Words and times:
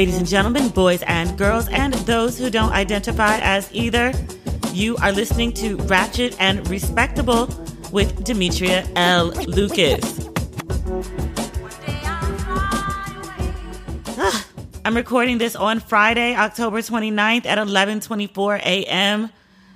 Ladies 0.00 0.16
and 0.16 0.26
gentlemen, 0.26 0.70
boys 0.70 1.02
and 1.02 1.36
girls, 1.36 1.68
and 1.68 1.92
those 1.92 2.38
who 2.38 2.48
don't 2.48 2.72
identify 2.72 3.38
as 3.40 3.68
either, 3.70 4.14
you 4.72 4.96
are 4.96 5.12
listening 5.12 5.52
to 5.52 5.76
Ratchet 5.76 6.34
and 6.40 6.66
Respectable 6.70 7.50
with 7.92 8.24
Demetria 8.24 8.88
L. 8.96 9.26
Lucas. 9.26 10.26
Ah, 14.16 14.46
I'm 14.86 14.96
recording 14.96 15.36
this 15.36 15.54
on 15.54 15.80
Friday, 15.80 16.34
October 16.34 16.78
29th 16.78 17.44
at 17.44 17.58
11:24 17.58 18.56
a.m. 18.60 19.28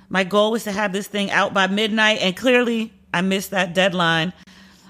My 0.09 0.23
goal 0.23 0.49
was 0.53 0.63
to 0.63 0.71
have 0.71 0.91
this 0.91 1.05
thing 1.05 1.29
out 1.29 1.53
by 1.53 1.67
midnight, 1.67 2.17
and 2.23 2.35
clearly 2.35 2.91
I 3.13 3.21
missed 3.21 3.51
that 3.51 3.75
deadline. 3.75 4.33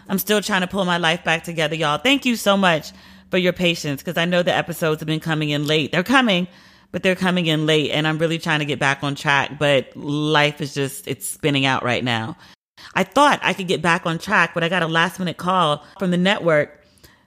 I'm 0.08 0.18
still 0.18 0.40
trying 0.40 0.62
to 0.62 0.68
pull 0.68 0.86
my 0.86 0.98
life 0.98 1.26
back 1.26 1.44
together, 1.44 1.76
y'all. 1.76 1.98
Thank 1.98 2.26
you 2.26 2.38
so 2.38 2.56
much 2.56 2.94
for 3.36 3.40
your 3.40 3.52
patience 3.52 4.02
because 4.02 4.16
I 4.16 4.24
know 4.24 4.44
the 4.44 4.56
episodes 4.56 5.02
have 5.02 5.08
been 5.08 5.20
coming 5.20 5.50
in 5.50 5.68
late. 5.68 5.92
They're 5.92 6.04
coming, 6.04 6.48
but 6.94 7.04
they're 7.04 7.18
coming 7.18 7.48
in 7.48 7.66
late, 7.66 7.92
and 7.92 8.08
I'm 8.08 8.18
really 8.18 8.38
trying 8.38 8.60
to 8.60 8.66
get 8.66 8.80
back 8.80 9.04
on 9.04 9.14
track. 9.14 9.60
But 9.60 9.94
life 9.94 10.62
is 10.62 10.74
just, 10.74 11.06
it's 11.06 11.28
spinning 11.28 11.66
out 11.66 11.84
right 11.84 12.02
now. 12.02 12.38
I 12.94 13.04
thought 13.04 13.42
I 13.44 13.52
could 13.52 13.68
get 13.68 13.82
back 13.82 14.06
on 14.06 14.20
track, 14.20 14.54
but 14.54 14.64
I 14.64 14.70
got 14.70 14.84
a 14.84 14.88
last 14.88 15.20
minute 15.20 15.36
call 15.36 15.84
from 16.00 16.12
the 16.12 16.18
network 16.18 16.82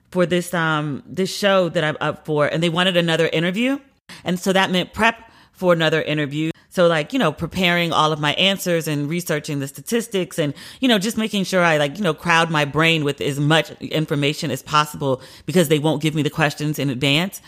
for 0.09 0.25
this 0.25 0.51
um 0.55 1.03
this 1.05 1.31
show 1.31 1.69
that 1.69 1.83
I'm 1.83 1.97
up 2.01 2.25
for 2.25 2.47
and 2.47 2.63
they 2.63 2.69
wanted 2.69 2.97
another 2.97 3.27
interview. 3.27 3.77
And 4.23 4.39
so 4.39 4.51
that 4.51 4.71
meant 4.71 4.93
prep 4.93 5.31
for 5.51 5.73
another 5.73 6.01
interview. 6.01 6.49
So 6.79 6.87
like, 6.87 7.11
you 7.11 7.19
know, 7.19 7.33
preparing 7.33 7.91
all 7.91 8.13
of 8.13 8.21
my 8.21 8.31
answers 8.35 8.87
and 8.87 9.09
researching 9.09 9.59
the 9.59 9.67
statistics 9.67 10.39
and, 10.39 10.53
you 10.79 10.87
know, 10.87 10.97
just 10.97 11.17
making 11.17 11.43
sure 11.43 11.61
I 11.61 11.75
like, 11.75 11.97
you 11.97 12.03
know, 12.05 12.13
crowd 12.13 12.49
my 12.49 12.63
brain 12.63 13.03
with 13.03 13.19
as 13.19 13.37
much 13.37 13.71
information 13.81 14.49
as 14.49 14.63
possible 14.63 15.21
because 15.45 15.67
they 15.67 15.77
won't 15.77 16.01
give 16.01 16.15
me 16.15 16.21
the 16.21 16.29
questions 16.29 16.79
in 16.79 16.89
advance. 16.89 17.41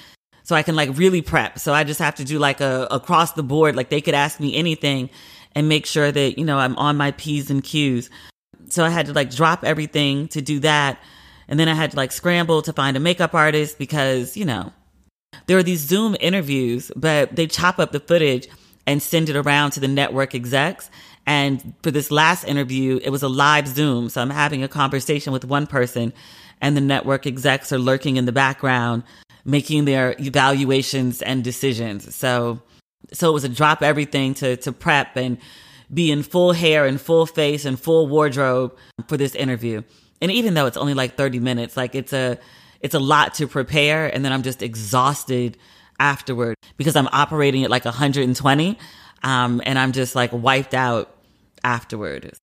So 0.43 0.53
I 0.53 0.63
can 0.63 0.75
like 0.75 0.97
really 0.97 1.21
prep. 1.21 1.59
So 1.59 1.73
I 1.73 1.85
just 1.85 2.01
have 2.01 2.15
to 2.15 2.25
do 2.25 2.39
like 2.39 2.59
a 2.59 2.89
across 2.91 3.31
the 3.31 3.41
board, 3.41 3.77
like 3.77 3.87
they 3.87 4.01
could 4.01 4.15
ask 4.15 4.37
me 4.37 4.53
anything 4.53 5.09
and 5.55 5.69
make 5.69 5.85
sure 5.85 6.11
that, 6.11 6.37
you 6.37 6.43
know, 6.43 6.57
I'm 6.57 6.75
on 6.75 6.97
my 6.97 7.11
P's 7.11 7.49
and 7.49 7.63
Q's. 7.63 8.09
So 8.67 8.83
I 8.83 8.89
had 8.89 9.05
to 9.05 9.13
like 9.13 9.31
drop 9.31 9.63
everything 9.63 10.27
to 10.27 10.41
do 10.41 10.59
that. 10.59 10.99
And 11.47 11.57
then 11.57 11.69
I 11.69 11.73
had 11.73 11.91
to 11.91 11.95
like 11.95 12.11
scramble 12.11 12.63
to 12.63 12.73
find 12.73 12.97
a 12.97 12.99
makeup 12.99 13.33
artist 13.33 13.77
because, 13.79 14.35
you 14.35 14.43
know, 14.43 14.73
there 15.45 15.57
are 15.57 15.63
these 15.63 15.79
Zoom 15.79 16.17
interviews, 16.19 16.91
but 16.97 17.33
they 17.33 17.47
chop 17.47 17.79
up 17.79 17.93
the 17.93 18.01
footage 18.01 18.49
and 18.91 19.01
send 19.01 19.29
it 19.29 19.37
around 19.37 19.71
to 19.71 19.79
the 19.79 19.87
network 19.87 20.35
execs. 20.35 20.89
And 21.25 21.73
for 21.81 21.91
this 21.91 22.11
last 22.11 22.43
interview, 22.43 22.99
it 23.01 23.09
was 23.09 23.23
a 23.23 23.29
live 23.29 23.67
Zoom. 23.67 24.09
So 24.09 24.21
I'm 24.21 24.29
having 24.29 24.63
a 24.63 24.67
conversation 24.67 25.31
with 25.31 25.45
one 25.45 25.65
person 25.65 26.11
and 26.59 26.75
the 26.75 26.81
network 26.81 27.25
execs 27.25 27.71
are 27.71 27.79
lurking 27.79 28.17
in 28.17 28.25
the 28.25 28.33
background, 28.33 29.03
making 29.45 29.85
their 29.85 30.13
evaluations 30.19 31.21
and 31.21 31.41
decisions. 31.41 32.13
So, 32.13 32.61
so 33.13 33.29
it 33.29 33.33
was 33.33 33.45
a 33.45 33.49
drop 33.49 33.81
everything 33.81 34.33
to, 34.35 34.57
to 34.57 34.73
prep 34.73 35.15
and 35.15 35.37
be 35.93 36.11
in 36.11 36.21
full 36.21 36.51
hair 36.51 36.85
and 36.85 36.99
full 36.99 37.25
face 37.25 37.63
and 37.63 37.79
full 37.79 38.07
wardrobe 38.07 38.75
for 39.07 39.15
this 39.15 39.35
interview. 39.35 39.83
And 40.21 40.31
even 40.31 40.53
though 40.53 40.65
it's 40.65 40.77
only 40.77 40.95
like 40.95 41.15
30 41.15 41.39
minutes, 41.39 41.77
like 41.77 41.95
it's 41.95 42.11
a, 42.11 42.37
it's 42.81 42.93
a 42.93 42.99
lot 42.99 43.35
to 43.35 43.47
prepare. 43.47 44.13
And 44.13 44.25
then 44.25 44.33
I'm 44.33 44.43
just 44.43 44.61
exhausted 44.61 45.57
afterward 46.01 46.55
because 46.77 46.95
I'm 46.95 47.07
operating 47.11 47.63
at 47.63 47.69
like 47.69 47.85
120. 47.85 48.77
Um, 49.23 49.61
and 49.65 49.77
I'm 49.77 49.91
just 49.91 50.15
like 50.15 50.31
wiped 50.33 50.73
out 50.73 51.15
afterward. 51.63 52.33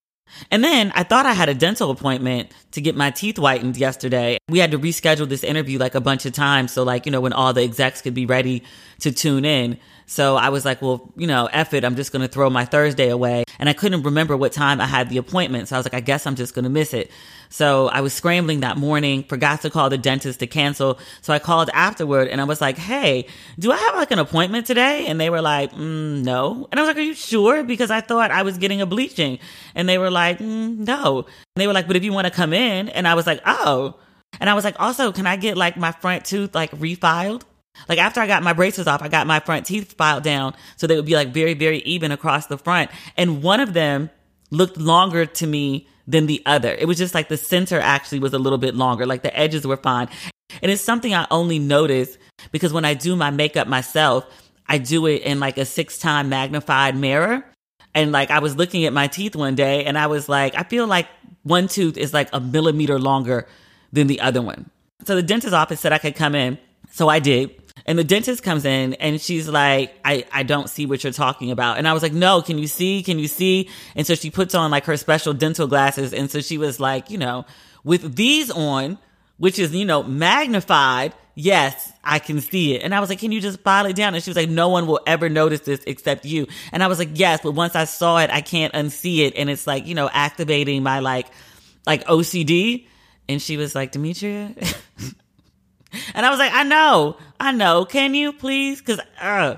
And 0.50 0.62
then 0.62 0.92
I 0.94 1.02
thought 1.02 1.26
I 1.26 1.32
had 1.32 1.48
a 1.48 1.54
dental 1.54 1.90
appointment 1.90 2.52
to 2.72 2.80
get 2.80 2.94
my 2.94 3.10
teeth 3.10 3.38
whitened 3.38 3.76
yesterday. 3.76 4.38
We 4.48 4.58
had 4.58 4.70
to 4.70 4.78
reschedule 4.78 5.28
this 5.28 5.42
interview 5.42 5.78
like 5.78 5.94
a 5.94 6.00
bunch 6.00 6.26
of 6.26 6.32
times. 6.32 6.72
So 6.72 6.84
like, 6.84 7.06
you 7.06 7.12
know, 7.12 7.20
when 7.20 7.32
all 7.32 7.52
the 7.52 7.62
execs 7.62 8.02
could 8.02 8.14
be 8.14 8.26
ready 8.26 8.62
to 9.00 9.10
tune 9.10 9.44
in. 9.44 9.78
So 10.08 10.36
I 10.36 10.48
was 10.48 10.64
like, 10.64 10.80
well, 10.80 11.12
you 11.16 11.26
know, 11.26 11.50
F 11.52 11.74
it. 11.74 11.84
I'm 11.84 11.94
just 11.94 12.12
going 12.12 12.22
to 12.22 12.28
throw 12.28 12.48
my 12.48 12.64
Thursday 12.64 13.10
away. 13.10 13.44
And 13.58 13.68
I 13.68 13.74
couldn't 13.74 14.04
remember 14.04 14.38
what 14.38 14.52
time 14.52 14.80
I 14.80 14.86
had 14.86 15.10
the 15.10 15.18
appointment. 15.18 15.68
So 15.68 15.76
I 15.76 15.78
was 15.78 15.84
like, 15.84 15.92
I 15.92 16.00
guess 16.00 16.26
I'm 16.26 16.34
just 16.34 16.54
going 16.54 16.62
to 16.62 16.70
miss 16.70 16.94
it. 16.94 17.10
So 17.50 17.88
I 17.88 18.00
was 18.00 18.14
scrambling 18.14 18.60
that 18.60 18.78
morning, 18.78 19.22
forgot 19.24 19.60
to 19.62 19.70
call 19.70 19.90
the 19.90 19.98
dentist 19.98 20.40
to 20.40 20.46
cancel. 20.46 20.98
So 21.20 21.34
I 21.34 21.38
called 21.38 21.68
afterward 21.74 22.28
and 22.28 22.40
I 22.40 22.44
was 22.44 22.60
like, 22.60 22.78
Hey, 22.78 23.26
do 23.58 23.70
I 23.70 23.76
have 23.76 23.96
like 23.96 24.10
an 24.10 24.18
appointment 24.18 24.66
today? 24.66 25.06
And 25.06 25.20
they 25.20 25.28
were 25.28 25.42
like, 25.42 25.72
mm, 25.72 26.24
no. 26.24 26.66
And 26.72 26.80
I 26.80 26.82
was 26.82 26.88
like, 26.88 26.96
are 26.96 27.02
you 27.02 27.14
sure? 27.14 27.62
Because 27.62 27.90
I 27.90 28.00
thought 28.00 28.30
I 28.30 28.42
was 28.42 28.56
getting 28.56 28.80
a 28.80 28.86
bleaching. 28.86 29.38
And 29.74 29.86
they 29.86 29.98
were 29.98 30.10
like, 30.10 30.38
mm, 30.38 30.78
no. 30.78 31.18
And 31.18 31.26
they 31.56 31.66
were 31.66 31.74
like, 31.74 31.86
but 31.86 31.96
if 31.96 32.04
you 32.04 32.14
want 32.14 32.26
to 32.26 32.32
come 32.32 32.54
in. 32.54 32.88
And 32.88 33.06
I 33.06 33.14
was 33.14 33.26
like, 33.26 33.42
oh. 33.44 33.94
And 34.40 34.48
I 34.48 34.54
was 34.54 34.64
like, 34.64 34.80
also, 34.80 35.12
can 35.12 35.26
I 35.26 35.36
get 35.36 35.58
like 35.58 35.76
my 35.76 35.92
front 35.92 36.24
tooth 36.24 36.54
like 36.54 36.70
refiled? 36.72 37.42
Like 37.88 37.98
after 37.98 38.20
I 38.20 38.26
got 38.26 38.42
my 38.42 38.52
braces 38.52 38.86
off, 38.86 39.02
I 39.02 39.08
got 39.08 39.26
my 39.26 39.40
front 39.40 39.66
teeth 39.66 39.94
filed 39.94 40.22
down 40.22 40.54
so 40.76 40.86
they 40.86 40.96
would 40.96 41.06
be 41.06 41.14
like 41.14 41.28
very, 41.28 41.54
very 41.54 41.78
even 41.80 42.12
across 42.12 42.46
the 42.46 42.58
front. 42.58 42.90
And 43.16 43.42
one 43.42 43.60
of 43.60 43.72
them 43.72 44.10
looked 44.50 44.78
longer 44.78 45.26
to 45.26 45.46
me 45.46 45.86
than 46.06 46.26
the 46.26 46.42
other. 46.46 46.74
It 46.74 46.86
was 46.86 46.98
just 46.98 47.14
like 47.14 47.28
the 47.28 47.36
center 47.36 47.78
actually 47.78 48.18
was 48.18 48.32
a 48.32 48.38
little 48.38 48.58
bit 48.58 48.74
longer, 48.74 49.06
like 49.06 49.22
the 49.22 49.36
edges 49.38 49.66
were 49.66 49.76
fine. 49.76 50.08
And 50.62 50.72
it's 50.72 50.82
something 50.82 51.14
I 51.14 51.26
only 51.30 51.58
notice 51.58 52.16
because 52.50 52.72
when 52.72 52.84
I 52.84 52.94
do 52.94 53.14
my 53.14 53.30
makeup 53.30 53.68
myself, 53.68 54.26
I 54.66 54.78
do 54.78 55.06
it 55.06 55.22
in 55.22 55.40
like 55.40 55.58
a 55.58 55.64
six 55.64 55.98
time 55.98 56.28
magnified 56.28 56.96
mirror. 56.96 57.44
And 57.94 58.12
like 58.12 58.30
I 58.30 58.38
was 58.38 58.56
looking 58.56 58.84
at 58.84 58.92
my 58.92 59.06
teeth 59.06 59.36
one 59.36 59.54
day 59.54 59.84
and 59.84 59.98
I 59.98 60.06
was 60.06 60.28
like, 60.28 60.54
I 60.54 60.62
feel 60.62 60.86
like 60.86 61.08
one 61.42 61.68
tooth 61.68 61.96
is 61.96 62.12
like 62.12 62.28
a 62.32 62.40
millimeter 62.40 62.98
longer 62.98 63.46
than 63.92 64.06
the 64.06 64.20
other 64.20 64.42
one. 64.42 64.70
So 65.04 65.14
the 65.14 65.22
dentist's 65.22 65.54
office 65.54 65.80
said 65.80 65.92
I 65.92 65.98
could 65.98 66.16
come 66.16 66.34
in. 66.34 66.58
So 66.90 67.08
I 67.08 67.18
did. 67.18 67.54
And 67.88 67.98
the 67.98 68.04
dentist 68.04 68.42
comes 68.42 68.66
in 68.66 68.92
and 68.94 69.18
she's 69.18 69.48
like, 69.48 69.98
I, 70.04 70.26
I 70.30 70.42
don't 70.42 70.68
see 70.68 70.84
what 70.84 71.02
you're 71.02 71.12
talking 71.12 71.50
about. 71.50 71.78
And 71.78 71.88
I 71.88 71.94
was 71.94 72.02
like, 72.02 72.12
no, 72.12 72.42
can 72.42 72.58
you 72.58 72.66
see? 72.66 73.02
Can 73.02 73.18
you 73.18 73.28
see? 73.28 73.70
And 73.96 74.06
so 74.06 74.14
she 74.14 74.30
puts 74.30 74.54
on 74.54 74.70
like 74.70 74.84
her 74.84 74.98
special 74.98 75.32
dental 75.32 75.66
glasses. 75.66 76.12
And 76.12 76.30
so 76.30 76.42
she 76.42 76.58
was 76.58 76.78
like, 76.78 77.08
you 77.08 77.16
know, 77.16 77.46
with 77.84 78.14
these 78.14 78.50
on, 78.50 78.98
which 79.38 79.58
is, 79.58 79.74
you 79.74 79.86
know, 79.86 80.02
magnified. 80.02 81.14
Yes, 81.34 81.90
I 82.04 82.18
can 82.18 82.42
see 82.42 82.74
it. 82.74 82.82
And 82.82 82.94
I 82.94 83.00
was 83.00 83.08
like, 83.08 83.20
can 83.20 83.32
you 83.32 83.40
just 83.40 83.60
file 83.60 83.86
it 83.86 83.96
down? 83.96 84.14
And 84.14 84.22
she 84.22 84.28
was 84.28 84.36
like, 84.36 84.50
no 84.50 84.68
one 84.68 84.86
will 84.86 85.00
ever 85.06 85.30
notice 85.30 85.60
this 85.60 85.80
except 85.86 86.26
you. 86.26 86.46
And 86.72 86.82
I 86.82 86.88
was 86.88 86.98
like, 86.98 87.10
yes, 87.14 87.40
but 87.42 87.52
once 87.52 87.74
I 87.74 87.84
saw 87.84 88.18
it, 88.18 88.28
I 88.28 88.42
can't 88.42 88.74
unsee 88.74 89.20
it. 89.20 89.34
And 89.34 89.48
it's 89.48 89.66
like, 89.66 89.86
you 89.86 89.94
know, 89.94 90.10
activating 90.12 90.82
my 90.82 90.98
like, 90.98 91.28
like 91.86 92.04
OCD. 92.04 92.86
And 93.30 93.40
she 93.40 93.56
was 93.56 93.74
like, 93.74 93.92
Demetria, 93.92 94.54
And 96.14 96.26
I 96.26 96.30
was 96.30 96.38
like, 96.38 96.52
I 96.52 96.64
know, 96.64 97.16
I 97.40 97.52
know. 97.52 97.84
Can 97.84 98.14
you 98.14 98.32
please? 98.32 98.80
Because, 98.80 99.00
uh, 99.20 99.56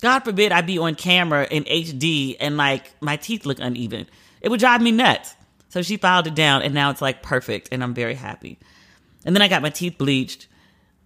God 0.00 0.20
forbid 0.20 0.52
I 0.52 0.60
be 0.60 0.78
on 0.78 0.94
camera 0.94 1.46
in 1.50 1.64
HD 1.64 2.36
and 2.38 2.56
like 2.56 2.92
my 3.00 3.16
teeth 3.16 3.46
look 3.46 3.58
uneven. 3.58 4.06
It 4.40 4.48
would 4.48 4.60
drive 4.60 4.80
me 4.80 4.92
nuts. 4.92 5.34
So 5.70 5.82
she 5.82 5.96
filed 5.96 6.26
it 6.26 6.34
down 6.34 6.62
and 6.62 6.72
now 6.72 6.90
it's 6.90 7.02
like 7.02 7.22
perfect 7.22 7.68
and 7.72 7.82
I'm 7.82 7.94
very 7.94 8.14
happy. 8.14 8.58
And 9.24 9.34
then 9.34 9.42
I 9.42 9.48
got 9.48 9.62
my 9.62 9.70
teeth 9.70 9.98
bleached, 9.98 10.46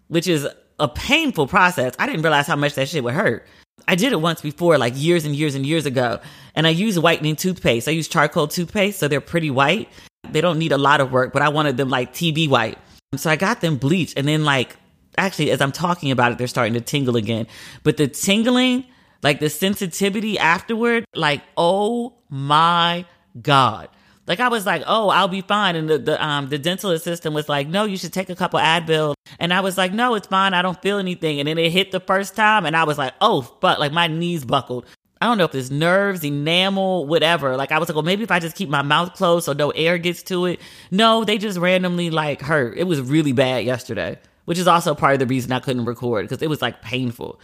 which 0.08 0.28
is 0.28 0.46
a 0.78 0.88
painful 0.88 1.46
process. 1.46 1.94
I 1.98 2.06
didn't 2.06 2.22
realize 2.22 2.46
how 2.46 2.56
much 2.56 2.74
that 2.74 2.88
shit 2.88 3.02
would 3.02 3.14
hurt. 3.14 3.46
I 3.88 3.94
did 3.94 4.12
it 4.12 4.20
once 4.20 4.40
before, 4.40 4.78
like 4.78 4.92
years 4.96 5.24
and 5.24 5.34
years 5.34 5.54
and 5.54 5.66
years 5.66 5.86
ago. 5.86 6.20
And 6.54 6.66
I 6.66 6.70
use 6.70 6.98
whitening 6.98 7.36
toothpaste. 7.36 7.88
I 7.88 7.92
use 7.92 8.06
charcoal 8.06 8.46
toothpaste, 8.46 8.98
so 8.98 9.08
they're 9.08 9.20
pretty 9.20 9.50
white. 9.50 9.88
They 10.30 10.40
don't 10.40 10.58
need 10.58 10.72
a 10.72 10.78
lot 10.78 11.00
of 11.00 11.10
work, 11.10 11.32
but 11.32 11.42
I 11.42 11.48
wanted 11.48 11.76
them 11.76 11.88
like 11.88 12.12
TV 12.12 12.48
white. 12.48 12.78
So 13.16 13.30
I 13.30 13.36
got 13.36 13.60
them 13.60 13.76
bleached 13.76 14.14
and 14.16 14.26
then 14.26 14.44
like 14.44 14.76
actually 15.18 15.50
as 15.50 15.60
I'm 15.60 15.72
talking 15.72 16.10
about 16.10 16.32
it, 16.32 16.38
they're 16.38 16.46
starting 16.46 16.74
to 16.74 16.80
tingle 16.80 17.16
again. 17.16 17.46
But 17.82 17.96
the 17.96 18.08
tingling, 18.08 18.84
like 19.22 19.40
the 19.40 19.50
sensitivity 19.50 20.38
afterward, 20.38 21.04
like, 21.14 21.42
oh 21.56 22.14
my 22.30 23.04
God. 23.40 23.88
Like 24.26 24.40
I 24.40 24.48
was 24.48 24.64
like, 24.64 24.82
oh, 24.86 25.08
I'll 25.08 25.28
be 25.28 25.42
fine. 25.42 25.76
And 25.76 25.90
the, 25.90 25.98
the 25.98 26.24
um 26.24 26.48
the 26.48 26.58
dental 26.58 26.90
assistant 26.90 27.34
was 27.34 27.48
like, 27.48 27.68
no, 27.68 27.84
you 27.84 27.96
should 27.96 28.12
take 28.12 28.30
a 28.30 28.36
couple 28.36 28.60
Advil. 28.60 29.14
And 29.38 29.52
I 29.52 29.60
was 29.60 29.76
like, 29.76 29.92
no, 29.92 30.14
it's 30.14 30.28
fine. 30.28 30.54
I 30.54 30.62
don't 30.62 30.80
feel 30.80 30.98
anything. 30.98 31.40
And 31.40 31.48
then 31.48 31.58
it 31.58 31.70
hit 31.70 31.90
the 31.90 32.00
first 32.00 32.36
time 32.36 32.64
and 32.64 32.76
I 32.76 32.84
was 32.84 32.98
like, 32.98 33.14
oh 33.20 33.42
fuck, 33.42 33.78
like 33.78 33.92
my 33.92 34.06
knees 34.06 34.44
buckled. 34.44 34.86
I 35.22 35.26
don't 35.26 35.38
know 35.38 35.44
if 35.44 35.54
it's 35.54 35.70
nerves, 35.70 36.24
enamel, 36.24 37.06
whatever. 37.06 37.56
Like 37.56 37.70
I 37.70 37.78
was 37.78 37.88
like, 37.88 37.94
well, 37.94 38.02
maybe 38.02 38.24
if 38.24 38.32
I 38.32 38.40
just 38.40 38.56
keep 38.56 38.68
my 38.68 38.82
mouth 38.82 39.14
closed 39.14 39.44
so 39.44 39.52
no 39.52 39.70
air 39.70 39.96
gets 39.96 40.24
to 40.24 40.46
it. 40.46 40.60
No, 40.90 41.22
they 41.22 41.38
just 41.38 41.60
randomly 41.60 42.10
like 42.10 42.42
hurt. 42.42 42.76
It 42.76 42.88
was 42.88 43.00
really 43.00 43.30
bad 43.30 43.64
yesterday, 43.64 44.18
which 44.46 44.58
is 44.58 44.66
also 44.66 44.96
part 44.96 45.12
of 45.12 45.20
the 45.20 45.26
reason 45.26 45.52
I 45.52 45.60
couldn't 45.60 45.84
record 45.84 46.24
because 46.24 46.42
it 46.42 46.50
was 46.50 46.60
like 46.60 46.82
painful. 46.82 47.40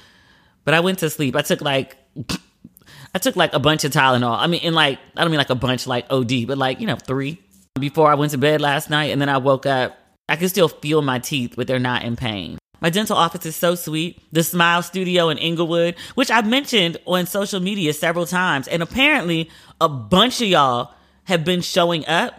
But 0.64 0.74
I 0.74 0.80
went 0.80 0.98
to 0.98 1.08
sleep. 1.08 1.36
I 1.36 1.42
took 1.42 1.60
like 1.60 1.96
I 3.14 3.18
took 3.20 3.36
like 3.36 3.54
a 3.54 3.60
bunch 3.60 3.84
of 3.84 3.92
Tylenol. 3.92 4.36
I 4.36 4.48
mean, 4.48 4.62
in 4.62 4.74
like 4.74 4.98
I 5.16 5.20
don't 5.20 5.30
mean 5.30 5.38
like 5.38 5.50
a 5.50 5.54
bunch 5.54 5.86
like 5.86 6.04
OD, 6.10 6.48
but 6.48 6.58
like 6.58 6.80
you 6.80 6.88
know 6.88 6.96
three 6.96 7.40
before 7.78 8.10
I 8.10 8.16
went 8.16 8.32
to 8.32 8.38
bed 8.38 8.60
last 8.60 8.90
night, 8.90 9.12
and 9.12 9.20
then 9.20 9.28
I 9.28 9.38
woke 9.38 9.66
up. 9.66 9.96
I 10.28 10.34
can 10.34 10.48
still 10.48 10.66
feel 10.66 11.00
my 11.00 11.20
teeth, 11.20 11.54
but 11.54 11.68
they're 11.68 11.78
not 11.78 12.02
in 12.02 12.16
pain. 12.16 12.58
My 12.80 12.90
dental 12.90 13.16
office 13.16 13.44
is 13.46 13.56
so 13.56 13.74
sweet. 13.74 14.20
The 14.32 14.42
Smile 14.42 14.82
Studio 14.82 15.28
in 15.30 15.38
Inglewood, 15.38 15.96
which 16.14 16.30
I've 16.30 16.46
mentioned 16.46 16.96
on 17.06 17.26
social 17.26 17.60
media 17.60 17.92
several 17.92 18.26
times. 18.26 18.68
And 18.68 18.82
apparently, 18.82 19.50
a 19.80 19.88
bunch 19.88 20.40
of 20.40 20.48
y'all 20.48 20.92
have 21.24 21.44
been 21.44 21.60
showing 21.60 22.06
up. 22.06 22.34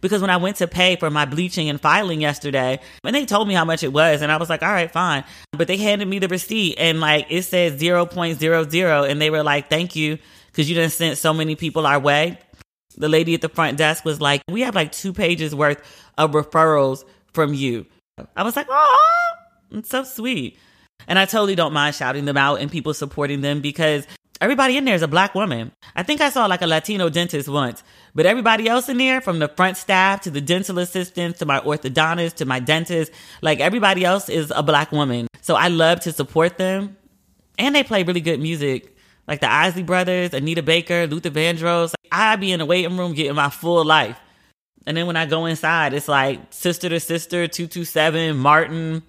because 0.00 0.20
when 0.20 0.30
I 0.30 0.36
went 0.36 0.56
to 0.56 0.68
pay 0.68 0.96
for 0.96 1.10
my 1.10 1.24
bleaching 1.24 1.68
and 1.68 1.80
filing 1.80 2.20
yesterday, 2.20 2.80
and 3.04 3.14
they 3.14 3.26
told 3.26 3.48
me 3.48 3.54
how 3.54 3.64
much 3.64 3.82
it 3.82 3.92
was, 3.92 4.22
and 4.22 4.30
I 4.30 4.36
was 4.36 4.48
like, 4.48 4.62
all 4.62 4.70
right, 4.70 4.90
fine. 4.90 5.24
But 5.52 5.66
they 5.68 5.76
handed 5.76 6.06
me 6.06 6.18
the 6.18 6.28
receipt 6.28 6.76
and 6.78 7.00
like 7.00 7.26
it 7.28 7.42
says 7.42 7.80
0.00, 7.80 9.10
and 9.10 9.20
they 9.20 9.30
were 9.30 9.42
like, 9.42 9.68
thank 9.68 9.96
you, 9.96 10.18
because 10.46 10.68
you 10.68 10.74
didn't 10.74 10.92
send 10.92 11.18
so 11.18 11.32
many 11.34 11.56
people 11.56 11.86
our 11.86 11.98
way. 11.98 12.38
The 12.96 13.08
lady 13.08 13.34
at 13.34 13.40
the 13.40 13.48
front 13.48 13.78
desk 13.78 14.04
was 14.04 14.20
like, 14.20 14.42
we 14.48 14.62
have 14.62 14.74
like 14.74 14.92
two 14.92 15.12
pages 15.12 15.54
worth 15.54 15.80
of 16.18 16.32
referrals 16.32 17.04
from 17.32 17.54
you. 17.54 17.86
I 18.36 18.42
was 18.42 18.56
like, 18.56 18.66
oh, 18.68 19.32
it's 19.72 19.90
so 19.90 20.04
sweet. 20.04 20.58
And 21.08 21.18
I 21.18 21.24
totally 21.24 21.54
don't 21.54 21.72
mind 21.72 21.94
shouting 21.94 22.24
them 22.24 22.36
out 22.36 22.60
and 22.60 22.70
people 22.70 22.94
supporting 22.94 23.40
them 23.40 23.60
because 23.60 24.06
everybody 24.40 24.76
in 24.76 24.84
there 24.84 24.94
is 24.94 25.02
a 25.02 25.08
black 25.08 25.34
woman. 25.34 25.72
I 25.96 26.02
think 26.02 26.20
I 26.20 26.30
saw 26.30 26.46
like 26.46 26.62
a 26.62 26.66
Latino 26.66 27.08
dentist 27.08 27.48
once, 27.48 27.82
but 28.14 28.26
everybody 28.26 28.68
else 28.68 28.88
in 28.88 28.98
there, 28.98 29.20
from 29.20 29.38
the 29.38 29.48
front 29.48 29.76
staff 29.76 30.22
to 30.22 30.30
the 30.30 30.40
dental 30.40 30.78
assistants 30.78 31.38
to 31.38 31.46
my 31.46 31.60
orthodontist 31.60 32.34
to 32.36 32.44
my 32.44 32.60
dentist, 32.60 33.12
like 33.42 33.60
everybody 33.60 34.04
else 34.04 34.28
is 34.28 34.52
a 34.54 34.62
black 34.62 34.92
woman. 34.92 35.26
So 35.40 35.54
I 35.54 35.68
love 35.68 36.00
to 36.00 36.12
support 36.12 36.58
them. 36.58 36.96
And 37.58 37.74
they 37.74 37.82
play 37.82 38.02
really 38.04 38.22
good 38.22 38.40
music, 38.40 38.96
like 39.28 39.40
the 39.40 39.50
Isley 39.50 39.82
Brothers, 39.82 40.32
Anita 40.32 40.62
Baker, 40.62 41.06
Luther 41.06 41.30
Vandross. 41.30 41.92
I 42.10 42.36
be 42.36 42.52
in 42.52 42.58
the 42.58 42.66
waiting 42.66 42.96
room 42.96 43.12
getting 43.12 43.34
my 43.34 43.50
full 43.50 43.84
life. 43.84 44.18
And 44.86 44.96
then 44.96 45.06
when 45.06 45.16
I 45.16 45.26
go 45.26 45.44
inside, 45.44 45.92
it's 45.92 46.08
like 46.08 46.40
Sister 46.50 46.88
to 46.88 46.98
Sister, 46.98 47.46
227, 47.46 48.36
Martin, 48.36 49.02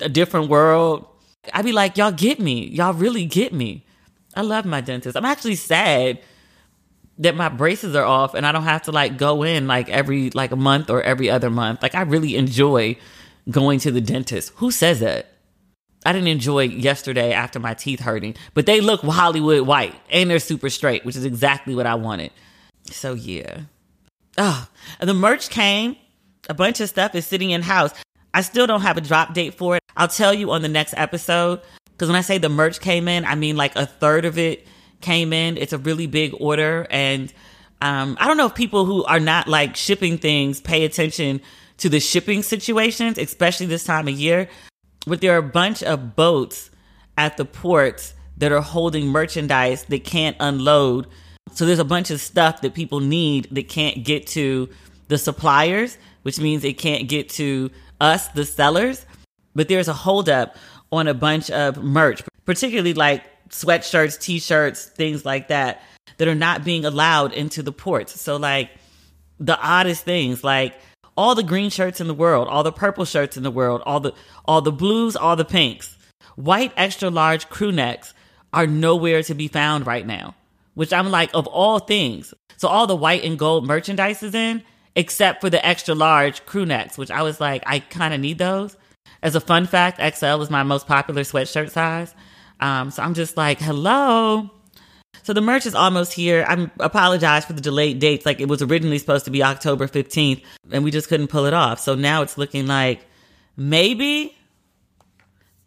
A 0.00 0.08
Different 0.08 0.48
World. 0.48 1.06
I'd 1.52 1.64
be 1.64 1.72
like, 1.72 1.96
y'all 1.96 2.12
get 2.12 2.40
me. 2.40 2.66
Y'all 2.68 2.94
really 2.94 3.24
get 3.24 3.52
me. 3.52 3.84
I 4.34 4.42
love 4.42 4.64
my 4.64 4.80
dentist. 4.80 5.16
I'm 5.16 5.24
actually 5.24 5.54
sad 5.54 6.20
that 7.18 7.34
my 7.34 7.48
braces 7.48 7.94
are 7.94 8.04
off 8.04 8.34
and 8.34 8.46
I 8.46 8.52
don't 8.52 8.64
have 8.64 8.82
to 8.82 8.92
like 8.92 9.16
go 9.16 9.42
in 9.42 9.66
like 9.66 9.88
every 9.88 10.30
like 10.30 10.50
a 10.50 10.56
month 10.56 10.90
or 10.90 11.02
every 11.02 11.30
other 11.30 11.50
month. 11.50 11.82
Like 11.82 11.94
I 11.94 12.02
really 12.02 12.36
enjoy 12.36 12.96
going 13.50 13.78
to 13.80 13.90
the 13.90 14.00
dentist. 14.00 14.52
Who 14.56 14.70
says 14.70 15.00
that? 15.00 15.32
I 16.04 16.12
didn't 16.12 16.28
enjoy 16.28 16.64
yesterday 16.64 17.32
after 17.32 17.58
my 17.58 17.74
teeth 17.74 18.00
hurting, 18.00 18.36
but 18.54 18.66
they 18.66 18.80
look 18.80 19.00
Hollywood 19.00 19.66
white 19.66 19.94
and 20.10 20.30
they're 20.30 20.38
super 20.38 20.70
straight, 20.70 21.04
which 21.04 21.16
is 21.16 21.24
exactly 21.24 21.74
what 21.74 21.86
I 21.86 21.94
wanted. 21.94 22.30
So 22.90 23.14
yeah. 23.14 23.62
Oh, 24.38 24.68
the 25.00 25.14
merch 25.14 25.48
came. 25.48 25.96
A 26.48 26.54
bunch 26.54 26.80
of 26.80 26.88
stuff 26.88 27.14
is 27.14 27.26
sitting 27.26 27.50
in 27.50 27.62
house. 27.62 27.92
I 28.36 28.42
still 28.42 28.66
don't 28.66 28.82
have 28.82 28.98
a 28.98 29.00
drop 29.00 29.32
date 29.32 29.54
for 29.54 29.76
it. 29.76 29.82
I'll 29.96 30.08
tell 30.08 30.34
you 30.34 30.50
on 30.50 30.60
the 30.60 30.68
next 30.68 30.92
episode. 30.98 31.62
Because 31.86 32.10
when 32.10 32.16
I 32.16 32.20
say 32.20 32.36
the 32.36 32.50
merch 32.50 32.80
came 32.80 33.08
in, 33.08 33.24
I 33.24 33.34
mean 33.34 33.56
like 33.56 33.74
a 33.76 33.86
third 33.86 34.26
of 34.26 34.36
it 34.36 34.66
came 35.00 35.32
in. 35.32 35.56
It's 35.56 35.72
a 35.72 35.78
really 35.78 36.06
big 36.06 36.34
order. 36.38 36.86
And 36.90 37.32
um, 37.80 38.14
I 38.20 38.28
don't 38.28 38.36
know 38.36 38.44
if 38.44 38.54
people 38.54 38.84
who 38.84 39.04
are 39.04 39.18
not 39.18 39.48
like 39.48 39.74
shipping 39.74 40.18
things 40.18 40.60
pay 40.60 40.84
attention 40.84 41.40
to 41.78 41.88
the 41.88 41.98
shipping 41.98 42.42
situations, 42.42 43.16
especially 43.16 43.64
this 43.64 43.84
time 43.84 44.06
of 44.06 44.12
year. 44.12 44.50
But 45.06 45.22
there 45.22 45.32
are 45.32 45.38
a 45.38 45.42
bunch 45.42 45.82
of 45.82 46.14
boats 46.14 46.68
at 47.16 47.38
the 47.38 47.46
ports 47.46 48.12
that 48.36 48.52
are 48.52 48.60
holding 48.60 49.06
merchandise 49.06 49.84
that 49.84 50.04
can't 50.04 50.36
unload. 50.40 51.06
So 51.52 51.64
there's 51.64 51.78
a 51.78 51.84
bunch 51.84 52.10
of 52.10 52.20
stuff 52.20 52.60
that 52.60 52.74
people 52.74 53.00
need 53.00 53.48
that 53.52 53.70
can't 53.70 54.04
get 54.04 54.26
to 54.28 54.68
the 55.08 55.16
suppliers, 55.16 55.96
which 56.26 56.40
means 56.40 56.64
it 56.64 56.76
can't 56.76 57.08
get 57.08 57.28
to 57.28 57.70
us, 58.00 58.26
the 58.30 58.44
sellers. 58.44 59.06
But 59.54 59.68
there's 59.68 59.86
a 59.86 59.92
holdup 59.92 60.56
on 60.90 61.06
a 61.06 61.14
bunch 61.14 61.52
of 61.52 61.80
merch, 61.80 62.20
particularly 62.44 62.94
like 62.94 63.22
sweatshirts, 63.50 64.20
t-shirts, 64.20 64.86
things 64.86 65.24
like 65.24 65.46
that 65.48 65.84
that 66.16 66.26
are 66.26 66.34
not 66.34 66.64
being 66.64 66.84
allowed 66.84 67.32
into 67.32 67.62
the 67.62 67.70
ports. 67.70 68.20
So 68.20 68.38
like 68.38 68.70
the 69.38 69.56
oddest 69.56 70.02
things 70.02 70.42
like 70.42 70.74
all 71.16 71.36
the 71.36 71.44
green 71.44 71.70
shirts 71.70 72.00
in 72.00 72.08
the 72.08 72.12
world, 72.12 72.48
all 72.48 72.64
the 72.64 72.72
purple 72.72 73.04
shirts 73.04 73.36
in 73.36 73.44
the 73.44 73.50
world, 73.52 73.80
all 73.86 74.00
the 74.00 74.12
all 74.46 74.60
the 74.60 74.72
blues, 74.72 75.14
all 75.14 75.36
the 75.36 75.44
pinks. 75.44 75.96
White 76.34 76.72
extra 76.76 77.08
large 77.08 77.48
crew 77.48 77.70
necks 77.70 78.14
are 78.52 78.66
nowhere 78.66 79.22
to 79.22 79.34
be 79.34 79.46
found 79.46 79.86
right 79.86 80.04
now. 80.04 80.34
Which 80.74 80.92
I'm 80.92 81.08
like 81.12 81.30
of 81.34 81.46
all 81.46 81.78
things. 81.78 82.34
So 82.56 82.66
all 82.66 82.88
the 82.88 82.96
white 82.96 83.22
and 83.22 83.38
gold 83.38 83.64
merchandise 83.64 84.24
is 84.24 84.34
in 84.34 84.64
except 84.96 85.42
for 85.42 85.50
the 85.50 85.64
extra 85.64 85.94
large 85.94 86.44
crew 86.46 86.66
necks, 86.66 86.98
which 86.98 87.10
I 87.10 87.22
was 87.22 87.40
like 87.40 87.62
I 87.66 87.78
kind 87.78 88.12
of 88.12 88.20
need 88.20 88.38
those. 88.38 88.76
As 89.22 89.34
a 89.34 89.40
fun 89.40 89.66
fact, 89.66 90.00
XL 90.16 90.42
is 90.42 90.50
my 90.50 90.62
most 90.62 90.86
popular 90.86 91.22
sweatshirt 91.22 91.70
size. 91.70 92.14
Um, 92.60 92.90
so 92.90 93.02
I'm 93.02 93.14
just 93.14 93.36
like, 93.36 93.60
hello. 93.60 94.50
So 95.22 95.32
the 95.32 95.40
merch 95.40 95.66
is 95.66 95.74
almost 95.74 96.12
here. 96.12 96.44
I 96.48 96.70
apologize 96.80 97.44
for 97.44 97.52
the 97.52 97.60
delayed 97.60 97.98
dates. 97.98 98.24
Like 98.24 98.40
it 98.40 98.48
was 98.48 98.62
originally 98.62 98.98
supposed 98.98 99.24
to 99.24 99.30
be 99.30 99.42
October 99.42 99.86
15th 99.86 100.42
and 100.70 100.84
we 100.84 100.90
just 100.90 101.08
couldn't 101.08 101.28
pull 101.28 101.46
it 101.46 101.54
off. 101.54 101.80
So 101.80 101.94
now 101.94 102.22
it's 102.22 102.38
looking 102.38 102.66
like 102.66 103.04
maybe, 103.56 104.36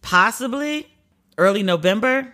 possibly 0.01 0.87
early 1.37 1.63
November. 1.63 2.33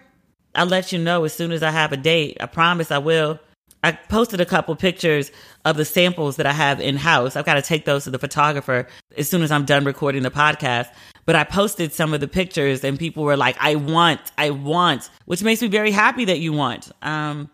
I'll 0.53 0.67
let 0.67 0.91
you 0.91 0.99
know 0.99 1.23
as 1.23 1.33
soon 1.33 1.51
as 1.51 1.63
I 1.63 1.71
have 1.71 1.91
a 1.91 1.97
date. 1.97 2.37
I 2.39 2.45
promise 2.45 2.91
I 2.91 2.99
will. 2.99 3.39
I 3.85 3.91
posted 3.91 4.41
a 4.41 4.47
couple 4.47 4.75
pictures 4.75 5.31
of 5.63 5.77
the 5.77 5.85
samples 5.85 6.37
that 6.37 6.47
I 6.47 6.53
have 6.53 6.81
in 6.81 6.97
house. 6.97 7.35
I've 7.35 7.45
got 7.45 7.53
to 7.53 7.61
take 7.61 7.85
those 7.85 8.05
to 8.05 8.09
the 8.09 8.17
photographer 8.17 8.87
as 9.15 9.29
soon 9.29 9.43
as 9.43 9.51
I'm 9.51 9.63
done 9.63 9.85
recording 9.85 10.23
the 10.23 10.31
podcast. 10.31 10.91
But 11.25 11.35
I 11.35 11.43
posted 11.43 11.93
some 11.93 12.11
of 12.11 12.19
the 12.19 12.27
pictures 12.27 12.83
and 12.83 12.97
people 12.97 13.23
were 13.23 13.37
like, 13.37 13.55
I 13.59 13.75
want, 13.75 14.21
I 14.39 14.49
want, 14.49 15.07
which 15.25 15.43
makes 15.43 15.61
me 15.61 15.67
very 15.67 15.91
happy 15.91 16.25
that 16.25 16.39
you 16.39 16.51
want. 16.51 16.91
Um, 17.03 17.51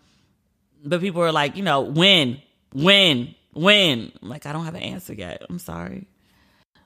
but 0.86 1.02
people 1.02 1.20
were 1.20 1.34
like, 1.34 1.58
you 1.58 1.64
know, 1.64 1.82
when, 1.82 2.42
when, 2.72 3.36
when? 3.52 4.14
I'm 4.22 4.30
like, 4.30 4.46
I 4.46 4.54
don't 4.54 4.64
have 4.64 4.76
an 4.76 4.84
answer 4.84 5.14
yet. 5.14 5.42
I'm 5.50 5.60
sorry. 5.60 6.08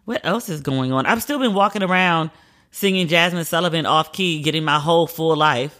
What 0.05 0.25
else 0.25 0.49
is 0.49 0.61
going 0.61 0.91
on? 0.91 1.05
I've 1.05 1.21
still 1.21 1.37
been 1.37 1.53
walking 1.53 1.83
around 1.83 2.31
singing 2.71 3.07
Jazmine 3.07 3.45
Sullivan 3.45 3.85
off 3.85 4.11
key, 4.11 4.41
getting 4.41 4.63
my 4.63 4.79
whole 4.79 5.05
full 5.05 5.35
life. 5.35 5.79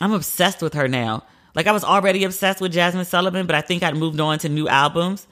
I'm 0.00 0.12
obsessed 0.12 0.62
with 0.62 0.74
her 0.74 0.86
now. 0.86 1.24
Like 1.60 1.66
I 1.66 1.72
was 1.72 1.84
already 1.84 2.24
obsessed 2.24 2.62
with 2.62 2.72
Jazmine 2.72 3.04
Sullivan, 3.04 3.44
but 3.44 3.54
I 3.54 3.60
think 3.60 3.82
I'd 3.82 3.94
moved 3.94 4.18
on 4.18 4.38
to 4.38 4.48
new 4.48 4.66
albums. 4.66 5.26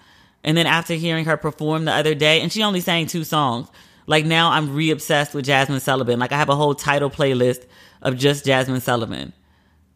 And 0.45 0.59
then 0.59 0.67
after 0.67 0.93
hearing 0.93 1.25
her 1.25 1.39
perform 1.39 1.87
the 1.87 1.93
other 1.93 2.15
day, 2.15 2.43
and 2.43 2.53
she 2.53 2.63
only 2.63 2.83
sang 2.83 3.07
two 3.07 3.25
songs, 3.25 3.67
like 4.07 4.27
now 4.27 4.51
I'm 4.51 4.75
re 4.75 4.91
obsessed 4.91 5.33
with 5.33 5.47
Jazmine 5.47 5.81
Sullivan. 5.81 6.19
Like 6.19 6.33
I 6.33 6.37
have 6.37 6.51
a 6.51 6.55
whole 6.55 6.75
Tidal 6.75 7.09
playlist 7.09 7.65
of 8.03 8.19
just 8.19 8.45
Jazmine 8.45 8.83
Sullivan. 8.83 9.33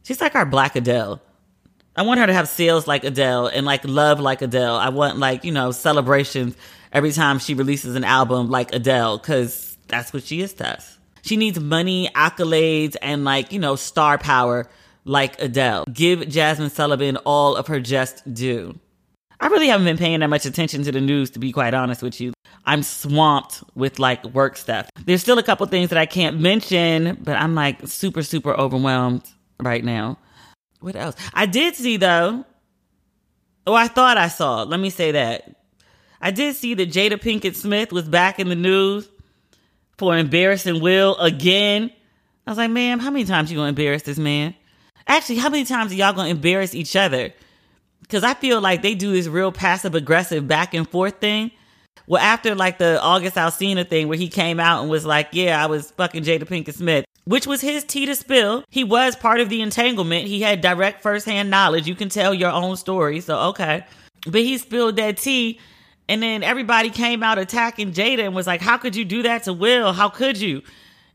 She's 0.04 0.22
like 0.22 0.34
our 0.34 0.46
black 0.46 0.74
Adele. 0.74 1.20
I 1.96 2.00
want 2.00 2.18
her 2.18 2.26
to 2.26 2.32
have 2.32 2.48
sales 2.48 2.86
like 2.86 3.04
Adele 3.04 3.48
and 3.48 3.66
like 3.66 3.86
love 3.86 4.18
like 4.18 4.40
Adele. 4.40 4.76
I 4.76 4.88
want 4.88 5.18
like, 5.18 5.44
you 5.44 5.52
know, 5.52 5.70
celebrations 5.70 6.56
every 6.94 7.12
time 7.12 7.40
she 7.40 7.52
releases 7.52 7.94
an 7.94 8.04
album 8.04 8.48
like 8.48 8.74
Adele, 8.74 9.18
because 9.18 9.76
that's 9.86 10.14
what 10.14 10.22
she 10.22 10.40
is 10.40 10.54
to 10.54 10.66
us. 10.66 10.96
She 11.20 11.36
needs 11.36 11.60
money, 11.60 12.08
accolades, 12.14 12.96
and 13.02 13.22
like, 13.22 13.52
you 13.52 13.58
know, 13.58 13.76
star 13.76 14.16
power 14.16 14.66
like 15.04 15.40
Adele. 15.40 15.84
Give 15.92 16.20
Jazmine 16.20 16.70
Sullivan 16.70 17.16
all 17.18 17.56
of 17.56 17.66
her 17.66 17.80
just 17.80 18.32
due. 18.32 18.78
I 19.40 19.48
really 19.48 19.66
haven't 19.66 19.86
been 19.86 19.98
paying 19.98 20.20
that 20.20 20.28
much 20.28 20.46
attention 20.46 20.84
to 20.84 20.92
the 20.92 21.00
news, 21.00 21.30
to 21.30 21.40
be 21.40 21.50
quite 21.50 21.74
honest 21.74 22.00
with 22.00 22.20
you. 22.20 22.32
I'm 22.64 22.84
swamped 22.84 23.64
with 23.74 23.98
like 23.98 24.24
work 24.26 24.56
stuff. 24.56 24.88
There's 25.04 25.20
still 25.20 25.38
a 25.38 25.42
couple 25.42 25.66
things 25.66 25.90
that 25.90 25.98
I 25.98 26.06
can't 26.06 26.38
mention, 26.38 27.18
but 27.24 27.36
I'm 27.36 27.56
like 27.56 27.84
super, 27.88 28.22
super 28.22 28.52
overwhelmed 28.52 29.24
right 29.60 29.84
now. 29.84 30.18
What 30.78 30.94
else? 30.94 31.16
I 31.34 31.46
did 31.46 31.74
see 31.74 31.96
though. 31.96 32.44
Oh, 33.66 33.74
I 33.74 33.88
thought 33.88 34.16
I 34.16 34.28
saw. 34.28 34.62
Let 34.62 34.78
me 34.78 34.90
say 34.90 35.12
that. 35.12 35.56
I 36.20 36.30
did 36.30 36.54
see 36.54 36.74
that 36.74 36.90
Jada 36.90 37.20
Pinkett 37.20 37.56
Smith 37.56 37.92
was 37.92 38.08
back 38.08 38.38
in 38.38 38.48
the 38.48 38.54
news 38.54 39.08
for 39.98 40.16
embarrassing 40.16 40.80
Will 40.80 41.16
again. 41.16 41.90
I 42.46 42.50
was 42.50 42.58
like, 42.58 42.70
ma'am, 42.70 43.00
how 43.00 43.10
many 43.10 43.24
times 43.24 43.50
you 43.50 43.58
gonna 43.58 43.70
embarrass 43.70 44.02
this 44.02 44.18
man? 44.18 44.54
Actually, 45.06 45.36
how 45.36 45.48
many 45.48 45.64
times 45.64 45.92
are 45.92 45.94
y'all 45.94 46.12
gonna 46.12 46.28
embarrass 46.28 46.74
each 46.74 46.96
other? 46.96 47.32
Because 48.02 48.24
I 48.24 48.34
feel 48.34 48.60
like 48.60 48.82
they 48.82 48.94
do 48.94 49.12
this 49.12 49.26
real 49.26 49.52
passive 49.52 49.94
aggressive 49.94 50.46
back 50.46 50.74
and 50.74 50.88
forth 50.88 51.20
thing. 51.20 51.50
Well, 52.06 52.20
after 52.20 52.54
like 52.54 52.78
the 52.78 53.00
August 53.00 53.36
Alsina 53.36 53.88
thing 53.88 54.08
where 54.08 54.18
he 54.18 54.28
came 54.28 54.60
out 54.60 54.82
and 54.82 54.90
was 54.90 55.06
like, 55.06 55.28
yeah, 55.32 55.62
I 55.62 55.66
was 55.66 55.92
fucking 55.92 56.24
Jada 56.24 56.44
Pinkett 56.44 56.74
Smith, 56.74 57.06
which 57.24 57.46
was 57.46 57.60
his 57.60 57.84
tea 57.84 58.06
to 58.06 58.14
spill. 58.14 58.64
He 58.68 58.84
was 58.84 59.16
part 59.16 59.40
of 59.40 59.48
the 59.48 59.62
entanglement. 59.62 60.26
He 60.26 60.42
had 60.42 60.60
direct 60.60 61.02
firsthand 61.02 61.48
knowledge. 61.48 61.86
You 61.86 61.94
can 61.94 62.08
tell 62.08 62.34
your 62.34 62.50
own 62.50 62.76
story. 62.76 63.20
So, 63.20 63.38
okay. 63.50 63.86
But 64.26 64.42
he 64.42 64.58
spilled 64.58 64.96
that 64.96 65.16
tea. 65.16 65.58
And 66.08 66.22
then 66.22 66.42
everybody 66.42 66.90
came 66.90 67.22
out 67.22 67.38
attacking 67.38 67.92
Jada 67.92 68.24
and 68.24 68.34
was 68.34 68.46
like, 68.46 68.60
how 68.60 68.76
could 68.76 68.96
you 68.96 69.04
do 69.04 69.22
that 69.22 69.44
to 69.44 69.52
Will? 69.52 69.92
How 69.92 70.08
could 70.08 70.38
you? 70.38 70.62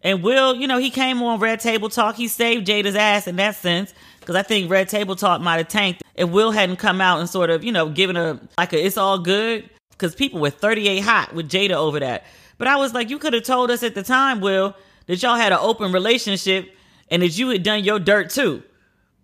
And 0.04 0.24
Will, 0.24 0.56
you 0.56 0.68
know, 0.68 0.77
he 0.77 0.89
came 0.89 1.22
on 1.24 1.39
Red 1.39 1.60
Table 1.60 1.89
Talk. 1.89 2.16
He 2.16 2.27
saved 2.27 2.68
Jada's 2.68 2.96
ass 2.96 3.27
in 3.27 3.36
that 3.38 3.56
sense. 3.56 3.94
Because 4.20 4.36
I 4.36 4.44
think 4.44 4.70
Red 4.70 4.89
Table 4.89 5.16
Talk 5.16 5.42
might 5.42 5.58
have 5.58 5.70
tanked 5.70 6.04
if 6.16 6.30
Will 6.30 6.51
hadn't 6.51 6.77
come 6.77 7.01
out 7.01 7.20
and 7.20 7.30
sort 7.30 7.50
of, 7.50 7.63
you 7.63 7.72
know, 7.72 7.89
given 7.89 8.18
a, 8.18 8.39
like 8.58 8.74
a, 8.74 8.86
it's 8.86 8.98
all 8.98 9.20
good. 9.20 9.70
Because 9.92 10.13
people 10.13 10.39
were 10.39 10.50
38 10.50 11.00
hot 11.00 11.34
with 11.34 11.50
Jada 11.50 11.72
over 11.72 12.00
that. 12.00 12.25
But 12.58 12.68
I 12.68 12.75
was 12.75 12.94
like, 12.94 13.10
you 13.10 13.20
could 13.20 13.34
have 13.34 13.44
told 13.44 13.72
us 13.72 13.84
at 13.84 13.96
the 13.96 14.04
time, 14.04 14.42
Will, 14.42 14.75
that 15.08 15.22
y'all 15.24 15.36
had 15.36 15.51
an 15.51 15.60
open 15.62 15.92
relationship 15.92 16.72
and 17.10 17.22
that 17.22 17.38
you 17.38 17.50
had 17.50 17.63
done 17.63 17.84
your 17.84 18.00
dirt 18.00 18.30
too. 18.30 18.63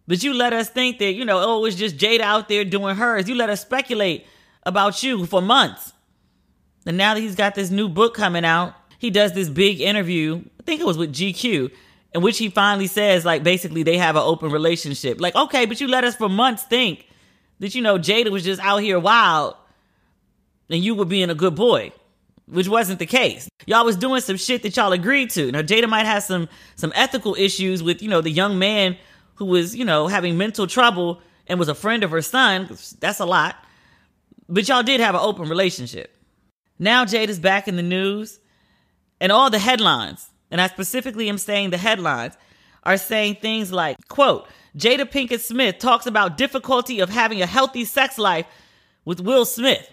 But 0.08 0.24
you 0.24 0.34
let 0.34 0.54
us 0.54 0.70
think 0.70 1.00
that, 1.00 1.14
you 1.14 1.26
know, 1.26 1.40
oh, 1.40 1.60
it 1.60 1.62
was 1.62 1.76
just 1.76 1.98
Jada 1.98 2.22
out 2.22 2.50
there 2.50 2.66
doing 2.66 2.96
hers. 2.96 3.30
You 3.30 3.36
let 3.36 3.50
us 3.50 3.62
speculate 3.62 4.26
about 4.66 5.04
you 5.04 5.26
for 5.26 5.42
months. 5.42 5.94
And 6.86 6.98
now 6.98 7.14
that 7.14 7.22
he's 7.22 7.36
got 7.36 7.56
this 7.56 7.70
new 7.70 7.88
book 7.88 8.14
coming 8.14 8.44
out, 8.44 8.76
he 9.04 9.10
does 9.10 9.34
this 9.34 9.50
big 9.50 9.82
interview. 9.82 10.42
I 10.62 10.64
think 10.64 10.80
it 10.80 10.88
was 10.88 10.98
with 10.98 11.12
GQ, 11.12 11.70
in 12.16 12.22
which 12.22 12.38
he 12.38 12.48
finally 12.48 12.88
says, 12.88 13.26
like, 13.26 13.44
basically 13.44 13.84
they 13.84 13.98
have 13.98 14.16
an 14.16 14.22
open 14.22 14.50
relationship. 14.50 15.20
Like, 15.20 15.36
okay, 15.36 15.66
but 15.66 15.82
you 15.82 15.90
let 15.90 16.06
us 16.06 16.16
for 16.16 16.30
months 16.30 16.64
think 16.64 17.06
that, 17.60 17.76
you 17.76 17.82
know, 17.82 18.00
Jada 18.00 18.32
was 18.32 18.46
just 18.46 18.62
out 18.62 18.78
here 18.78 18.98
wild 18.98 19.58
and 20.70 20.82
you 20.82 20.96
were 20.96 21.04
being 21.04 21.30
a 21.30 21.36
good 21.36 21.54
boy, 21.54 21.92
which 22.46 22.70
wasn't 22.70 23.00
the 23.00 23.06
case. 23.06 23.50
Y'all 23.66 23.84
was 23.84 23.98
doing 23.98 24.22
some 24.22 24.38
shit 24.38 24.64
that 24.64 24.78
y'all 24.78 24.94
agreed 24.94 25.32
to. 25.32 25.52
Now, 25.52 25.64
Jada 25.64 25.90
might 25.90 26.06
have 26.06 26.24
some, 26.24 26.48
some 26.78 26.94
ethical 26.96 27.36
issues 27.36 27.84
with, 27.84 28.02
you 28.02 28.08
know, 28.08 28.22
the 28.22 28.32
young 28.32 28.58
man 28.58 28.96
who 29.36 29.44
was, 29.44 29.76
you 29.76 29.84
know, 29.84 30.08
having 30.08 30.38
mental 30.38 30.66
trouble 30.66 31.20
and 31.48 31.60
was 31.60 31.68
a 31.68 31.76
friend 31.76 32.06
of 32.06 32.12
her 32.12 32.22
son. 32.22 32.70
That's 33.02 33.20
a 33.20 33.26
lot. 33.26 33.58
But 34.48 34.70
y'all 34.70 34.82
did 34.82 35.02
have 35.02 35.14
an 35.14 35.22
open 35.22 35.50
relationship. 35.50 36.16
Now 36.80 37.04
Jada's 37.04 37.40
back 37.40 37.68
in 37.68 37.76
the 37.76 37.84
news 37.84 38.40
and 39.20 39.32
all 39.32 39.50
the 39.50 39.60
headlines, 39.60 40.30
and 40.52 40.60
I 40.60 40.68
specifically 40.68 41.30
am 41.30 41.38
saying 41.38 41.70
the 41.70 41.78
headlines, 41.78 42.36
are 42.84 42.98
saying 42.98 43.36
things 43.36 43.72
like, 43.72 44.08
quote, 44.08 44.48
Jada 44.78 45.10
Pinkett 45.10 45.40
Smith 45.40 45.80
talks 45.80 46.06
about 46.06 46.38
difficulty 46.38 47.00
of 47.00 47.10
having 47.10 47.42
a 47.42 47.46
healthy 47.46 47.86
sex 47.86 48.18
life 48.18 48.46
with 49.06 49.20
Will 49.20 49.46
Smith. 49.46 49.88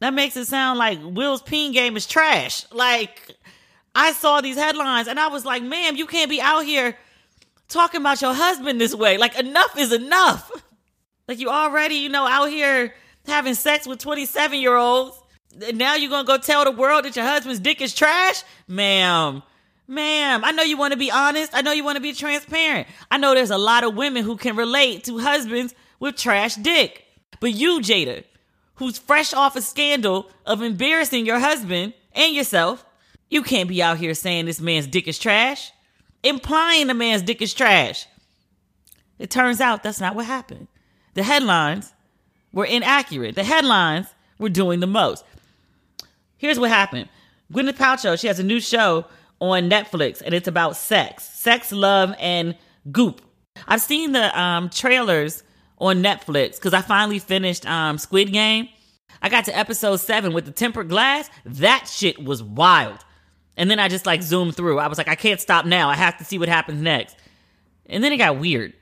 That 0.00 0.14
makes 0.14 0.36
it 0.36 0.46
sound 0.46 0.78
like 0.78 0.98
Will's 1.02 1.42
peen 1.42 1.72
game 1.72 1.96
is 1.96 2.06
trash. 2.06 2.64
Like, 2.72 3.36
I 3.94 4.12
saw 4.12 4.40
these 4.40 4.56
headlines 4.56 5.06
and 5.08 5.20
I 5.20 5.28
was 5.28 5.44
like, 5.44 5.62
ma'am, 5.62 5.96
you 5.96 6.06
can't 6.06 6.30
be 6.30 6.40
out 6.40 6.64
here 6.64 6.96
talking 7.68 8.00
about 8.00 8.20
your 8.20 8.34
husband 8.34 8.80
this 8.80 8.94
way. 8.94 9.16
Like, 9.18 9.38
enough 9.38 9.78
is 9.78 9.92
enough. 9.92 10.50
like, 11.28 11.38
you 11.38 11.50
already, 11.50 11.96
you 11.96 12.08
know, 12.08 12.26
out 12.26 12.46
here 12.46 12.94
having 13.26 13.54
sex 13.54 13.86
with 13.86 13.98
27 13.98 14.58
year 14.58 14.74
olds. 14.74 15.21
Now 15.54 15.94
you're 15.94 16.10
to 16.10 16.24
go 16.24 16.38
tell 16.38 16.64
the 16.64 16.70
world 16.70 17.04
that 17.04 17.16
your 17.16 17.24
husband's 17.24 17.60
dick 17.60 17.80
is 17.80 17.94
trash? 17.94 18.42
Ma'am, 18.68 19.42
ma'am, 19.86 20.44
I 20.44 20.52
know 20.52 20.62
you 20.62 20.76
want 20.76 20.92
to 20.92 20.98
be 20.98 21.10
honest. 21.10 21.52
I 21.54 21.60
know 21.60 21.72
you 21.72 21.84
want 21.84 21.96
to 21.96 22.02
be 22.02 22.12
transparent. 22.12 22.88
I 23.10 23.18
know 23.18 23.34
there's 23.34 23.50
a 23.50 23.58
lot 23.58 23.84
of 23.84 23.94
women 23.94 24.24
who 24.24 24.36
can 24.36 24.56
relate 24.56 25.04
to 25.04 25.18
husbands 25.18 25.74
with 26.00 26.16
trash 26.16 26.54
dick. 26.54 27.04
But 27.40 27.52
you, 27.52 27.80
Jada, 27.80 28.24
who's 28.76 28.98
fresh 28.98 29.34
off 29.34 29.56
a 29.56 29.62
scandal 29.62 30.30
of 30.46 30.62
embarrassing 30.62 31.26
your 31.26 31.38
husband 31.38 31.92
and 32.14 32.34
yourself, 32.34 32.84
you 33.28 33.42
can't 33.42 33.68
be 33.68 33.82
out 33.82 33.98
here 33.98 34.14
saying 34.14 34.46
this 34.46 34.60
man's 34.60 34.86
dick 34.86 35.08
is 35.08 35.18
trash, 35.18 35.70
implying 36.22 36.86
the 36.86 36.94
man's 36.94 37.22
dick 37.22 37.42
is 37.42 37.52
trash. 37.52 38.06
It 39.18 39.30
turns 39.30 39.60
out 39.60 39.82
that's 39.82 40.00
not 40.00 40.14
what 40.14 40.26
happened. 40.26 40.68
The 41.14 41.22
headlines 41.22 41.92
were 42.52 42.64
inaccurate. 42.64 43.34
The 43.34 43.44
headlines 43.44 44.06
were 44.38 44.48
doing 44.48 44.80
the 44.80 44.86
most. 44.86 45.24
Here's 46.42 46.58
what 46.58 46.70
happened. 46.70 47.08
Gwyneth 47.52 47.76
Paltrow, 47.76 48.18
she 48.18 48.26
has 48.26 48.40
a 48.40 48.42
new 48.42 48.58
show 48.58 49.06
on 49.40 49.70
Netflix 49.70 50.20
and 50.20 50.34
it's 50.34 50.48
about 50.48 50.76
sex, 50.76 51.22
sex, 51.22 51.70
love, 51.70 52.16
and 52.18 52.56
goop. 52.90 53.20
I've 53.68 53.80
seen 53.80 54.10
the 54.10 54.38
um, 54.38 54.68
trailers 54.68 55.44
on 55.78 56.02
Netflix 56.02 56.56
because 56.56 56.74
I 56.74 56.82
finally 56.82 57.20
finished 57.20 57.64
um, 57.64 57.96
Squid 57.96 58.32
Game. 58.32 58.68
I 59.22 59.28
got 59.28 59.44
to 59.44 59.56
episode 59.56 59.98
seven 59.98 60.32
with 60.32 60.44
the 60.44 60.50
tempered 60.50 60.88
glass. 60.88 61.30
That 61.44 61.86
shit 61.88 62.20
was 62.24 62.42
wild. 62.42 62.98
And 63.56 63.70
then 63.70 63.78
I 63.78 63.86
just 63.86 64.04
like 64.04 64.20
zoomed 64.20 64.56
through. 64.56 64.80
I 64.80 64.88
was 64.88 64.98
like, 64.98 65.06
I 65.06 65.14
can't 65.14 65.40
stop 65.40 65.64
now. 65.64 65.90
I 65.90 65.94
have 65.94 66.18
to 66.18 66.24
see 66.24 66.40
what 66.40 66.48
happens 66.48 66.82
next. 66.82 67.14
And 67.86 68.02
then 68.02 68.12
it 68.12 68.16
got 68.16 68.40
weird. 68.40 68.72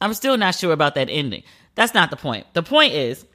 I'm 0.00 0.14
still 0.14 0.38
not 0.38 0.54
sure 0.54 0.72
about 0.72 0.94
that 0.94 1.10
ending. 1.10 1.42
That's 1.74 1.92
not 1.92 2.08
the 2.08 2.16
point. 2.16 2.46
The 2.54 2.62
point 2.62 2.94
is, 2.94 3.26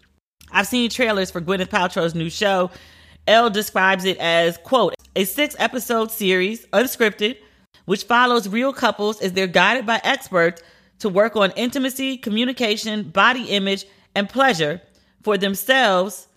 I've 0.51 0.65
seen 0.65 0.89
trailers 0.89 1.29
for 1.29 1.39
Gwyneth 1.39 1.69
Paltrow's 1.69 2.15
new 2.15 2.31
show. 2.31 2.71
Elle 3.27 3.49
describes 3.49 4.05
it 4.05 4.17
as, 4.17 4.57
quote, 4.57 4.95
a 5.15 5.25
six 5.25 5.55
episode 5.59 6.11
series, 6.11 6.65
unscripted, 6.67 7.37
which 7.85 8.03
follows 8.03 8.47
real 8.47 8.73
couples 8.73 9.19
as 9.21 9.33
they're 9.33 9.47
guided 9.47 9.85
by 9.85 10.01
experts 10.03 10.61
to 10.99 11.09
work 11.09 11.35
on 11.35 11.51
intimacy, 11.51 12.17
communication, 12.17 13.09
body 13.09 13.43
image, 13.49 13.85
and 14.15 14.29
pleasure 14.29 14.81
for 15.21 15.37
themselves 15.37 16.27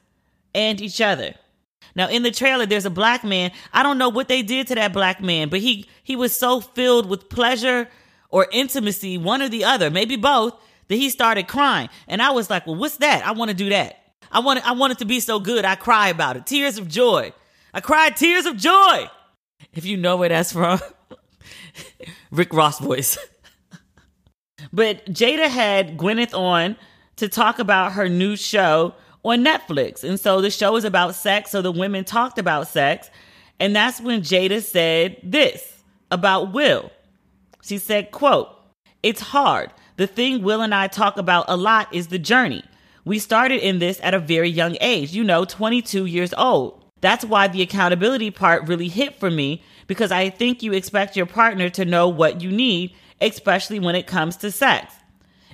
and 0.54 0.80
each 0.80 1.00
other. 1.00 1.34
Now 1.94 2.08
in 2.08 2.22
the 2.22 2.30
trailer 2.30 2.66
there's 2.66 2.84
a 2.84 2.90
black 2.90 3.24
man. 3.24 3.52
I 3.72 3.82
don't 3.82 3.98
know 3.98 4.08
what 4.08 4.28
they 4.28 4.42
did 4.42 4.66
to 4.68 4.74
that 4.74 4.92
black 4.92 5.20
man, 5.22 5.48
but 5.48 5.60
he 5.60 5.88
he 6.02 6.16
was 6.16 6.36
so 6.36 6.60
filled 6.60 7.08
with 7.08 7.28
pleasure 7.28 7.88
or 8.30 8.46
intimacy, 8.52 9.18
one 9.18 9.42
or 9.42 9.48
the 9.48 9.64
other, 9.64 9.90
maybe 9.90 10.16
both, 10.16 10.54
that 10.88 10.96
he 10.96 11.10
started 11.10 11.48
crying. 11.48 11.88
And 12.06 12.22
I 12.22 12.30
was 12.30 12.48
like, 12.48 12.66
well, 12.66 12.76
what's 12.76 12.98
that? 12.98 13.26
I 13.26 13.32
want 13.32 13.50
to 13.50 13.56
do 13.56 13.70
that. 13.70 13.99
I 14.30 14.40
want 14.40 14.60
it, 14.60 14.66
I 14.66 14.72
want 14.72 14.92
it 14.92 14.98
to 14.98 15.04
be 15.04 15.20
so 15.20 15.40
good. 15.40 15.64
I 15.64 15.74
cry 15.74 16.08
about 16.08 16.36
it. 16.36 16.46
Tears 16.46 16.78
of 16.78 16.88
joy. 16.88 17.32
I 17.74 17.80
cried 17.80 18.16
tears 18.16 18.46
of 18.46 18.56
joy. 18.56 19.10
If 19.72 19.84
you 19.84 19.96
know 19.96 20.16
where 20.16 20.28
that's 20.28 20.52
from, 20.52 20.80
Rick 22.30 22.52
Ross 22.52 22.78
voice. 22.78 23.18
but 24.72 25.04
Jada 25.06 25.48
had 25.48 25.96
Gwyneth 25.96 26.36
on 26.36 26.76
to 27.16 27.28
talk 27.28 27.58
about 27.58 27.92
her 27.92 28.08
new 28.08 28.36
show 28.36 28.94
on 29.24 29.44
Netflix. 29.44 30.02
And 30.02 30.18
so 30.18 30.40
the 30.40 30.50
show 30.50 30.76
is 30.76 30.84
about 30.84 31.14
sex. 31.14 31.50
So 31.50 31.62
the 31.62 31.72
women 31.72 32.04
talked 32.04 32.38
about 32.38 32.68
sex. 32.68 33.10
And 33.58 33.76
that's 33.76 34.00
when 34.00 34.22
Jada 34.22 34.62
said 34.62 35.18
this 35.22 35.82
about 36.10 36.52
Will. 36.52 36.90
She 37.62 37.78
said, 37.78 38.10
quote, 38.10 38.48
it's 39.02 39.20
hard. 39.20 39.70
The 39.96 40.06
thing 40.06 40.42
Will 40.42 40.62
and 40.62 40.74
I 40.74 40.88
talk 40.88 41.18
about 41.18 41.44
a 41.48 41.56
lot 41.56 41.94
is 41.94 42.08
the 42.08 42.18
journey. 42.18 42.64
We 43.10 43.18
started 43.18 43.66
in 43.66 43.80
this 43.80 43.98
at 44.04 44.14
a 44.14 44.20
very 44.20 44.48
young 44.48 44.76
age, 44.80 45.10
you 45.10 45.24
know, 45.24 45.44
22 45.44 46.06
years 46.06 46.32
old. 46.34 46.84
That's 47.00 47.24
why 47.24 47.48
the 47.48 47.60
accountability 47.60 48.30
part 48.30 48.68
really 48.68 48.86
hit 48.86 49.18
for 49.18 49.28
me 49.28 49.64
because 49.88 50.12
I 50.12 50.30
think 50.30 50.62
you 50.62 50.72
expect 50.72 51.16
your 51.16 51.26
partner 51.26 51.68
to 51.70 51.84
know 51.84 52.06
what 52.06 52.40
you 52.40 52.52
need, 52.52 52.94
especially 53.20 53.80
when 53.80 53.96
it 53.96 54.06
comes 54.06 54.36
to 54.36 54.52
sex. 54.52 54.94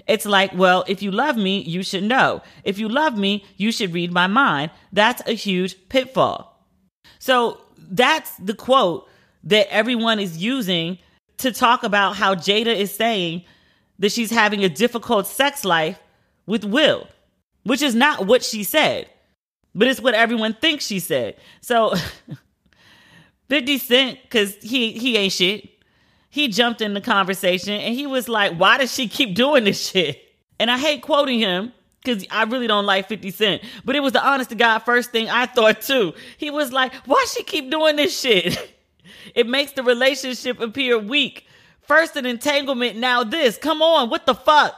It's 0.06 0.26
like, 0.26 0.50
well, 0.54 0.84
if 0.86 1.00
you 1.00 1.10
love 1.10 1.38
me, 1.38 1.62
you 1.62 1.82
should 1.82 2.02
know. 2.02 2.42
If 2.62 2.78
you 2.78 2.90
love 2.90 3.16
me, 3.16 3.42
you 3.56 3.72
should 3.72 3.94
read 3.94 4.12
my 4.12 4.26
mind. 4.26 4.70
That's 4.92 5.26
a 5.26 5.32
huge 5.32 5.88
pitfall. 5.88 6.62
So 7.18 7.62
that's 7.78 8.36
the 8.36 8.52
quote 8.52 9.08
that 9.44 9.72
everyone 9.72 10.18
is 10.18 10.36
using 10.36 10.98
to 11.38 11.52
talk 11.52 11.84
about 11.84 12.16
how 12.16 12.34
Jada 12.34 12.76
is 12.76 12.92
saying 12.94 13.44
that 13.98 14.12
she's 14.12 14.30
having 14.30 14.62
a 14.62 14.68
difficult 14.68 15.26
sex 15.26 15.64
life 15.64 15.98
with 16.44 16.62
Will, 16.62 17.08
which 17.66 17.82
is 17.82 17.96
not 17.96 18.26
what 18.26 18.44
she 18.44 18.62
said, 18.62 19.10
but 19.74 19.88
it's 19.88 20.00
what 20.00 20.14
everyone 20.14 20.54
thinks 20.54 20.86
she 20.86 21.00
said. 21.00 21.36
So 21.60 21.94
50 23.48 23.78
Cent, 23.78 24.18
because 24.22 24.54
he, 24.62 24.92
he 24.92 25.16
ain't 25.16 25.32
shit, 25.32 25.68
he 26.30 26.46
jumped 26.46 26.80
in 26.80 26.94
the 26.94 27.00
conversation 27.00 27.72
and 27.72 27.92
he 27.92 28.06
was 28.06 28.28
like, 28.28 28.56
Why 28.56 28.78
does 28.78 28.94
she 28.94 29.08
keep 29.08 29.34
doing 29.34 29.64
this 29.64 29.88
shit? 29.90 30.22
And 30.60 30.70
I 30.70 30.78
hate 30.78 31.02
quoting 31.02 31.40
him 31.40 31.72
because 32.02 32.24
I 32.30 32.44
really 32.44 32.68
don't 32.68 32.86
like 32.86 33.08
50 33.08 33.32
Cent. 33.32 33.62
But 33.84 33.96
it 33.96 34.00
was 34.00 34.12
the 34.12 34.24
honest 34.24 34.50
to 34.50 34.56
God 34.56 34.80
first 34.80 35.10
thing 35.10 35.28
I 35.28 35.46
thought 35.46 35.80
too. 35.80 36.14
He 36.38 36.50
was 36.50 36.72
like, 36.72 36.94
Why 37.04 37.24
she 37.28 37.42
keep 37.42 37.68
doing 37.68 37.96
this 37.96 38.18
shit? 38.18 38.74
it 39.34 39.48
makes 39.48 39.72
the 39.72 39.82
relationship 39.82 40.60
appear 40.60 40.98
weak. 41.00 41.46
First 41.80 42.14
an 42.14 42.26
entanglement, 42.26 42.96
now 42.96 43.24
this. 43.24 43.58
Come 43.58 43.82
on, 43.82 44.08
what 44.08 44.24
the 44.24 44.34
fuck? 44.34 44.74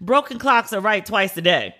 Broken 0.00 0.38
clocks 0.38 0.72
are 0.72 0.80
right 0.80 1.04
twice 1.04 1.36
a 1.36 1.42
day. 1.42 1.74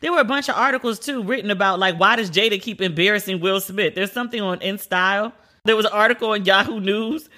There 0.00 0.12
were 0.12 0.20
a 0.20 0.24
bunch 0.24 0.48
of 0.48 0.56
articles 0.56 0.98
too 0.98 1.22
written 1.22 1.50
about 1.50 1.78
like 1.78 1.98
why 1.98 2.16
does 2.16 2.30
Jada 2.30 2.60
keep 2.60 2.80
embarrassing 2.80 3.40
Will 3.40 3.60
Smith? 3.60 3.94
There's 3.94 4.12
something 4.12 4.40
on 4.40 4.58
InStyle. 4.60 5.32
There 5.64 5.76
was 5.76 5.86
an 5.86 5.92
article 5.92 6.30
on 6.30 6.44
Yahoo 6.44 6.80
News. 6.80 7.28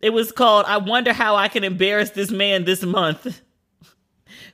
It 0.00 0.10
was 0.10 0.32
called 0.32 0.66
I 0.66 0.78
wonder 0.78 1.12
how 1.12 1.36
I 1.36 1.48
can 1.48 1.64
embarrass 1.64 2.10
this 2.10 2.30
man 2.30 2.64
this 2.64 2.82
month. 2.82 3.40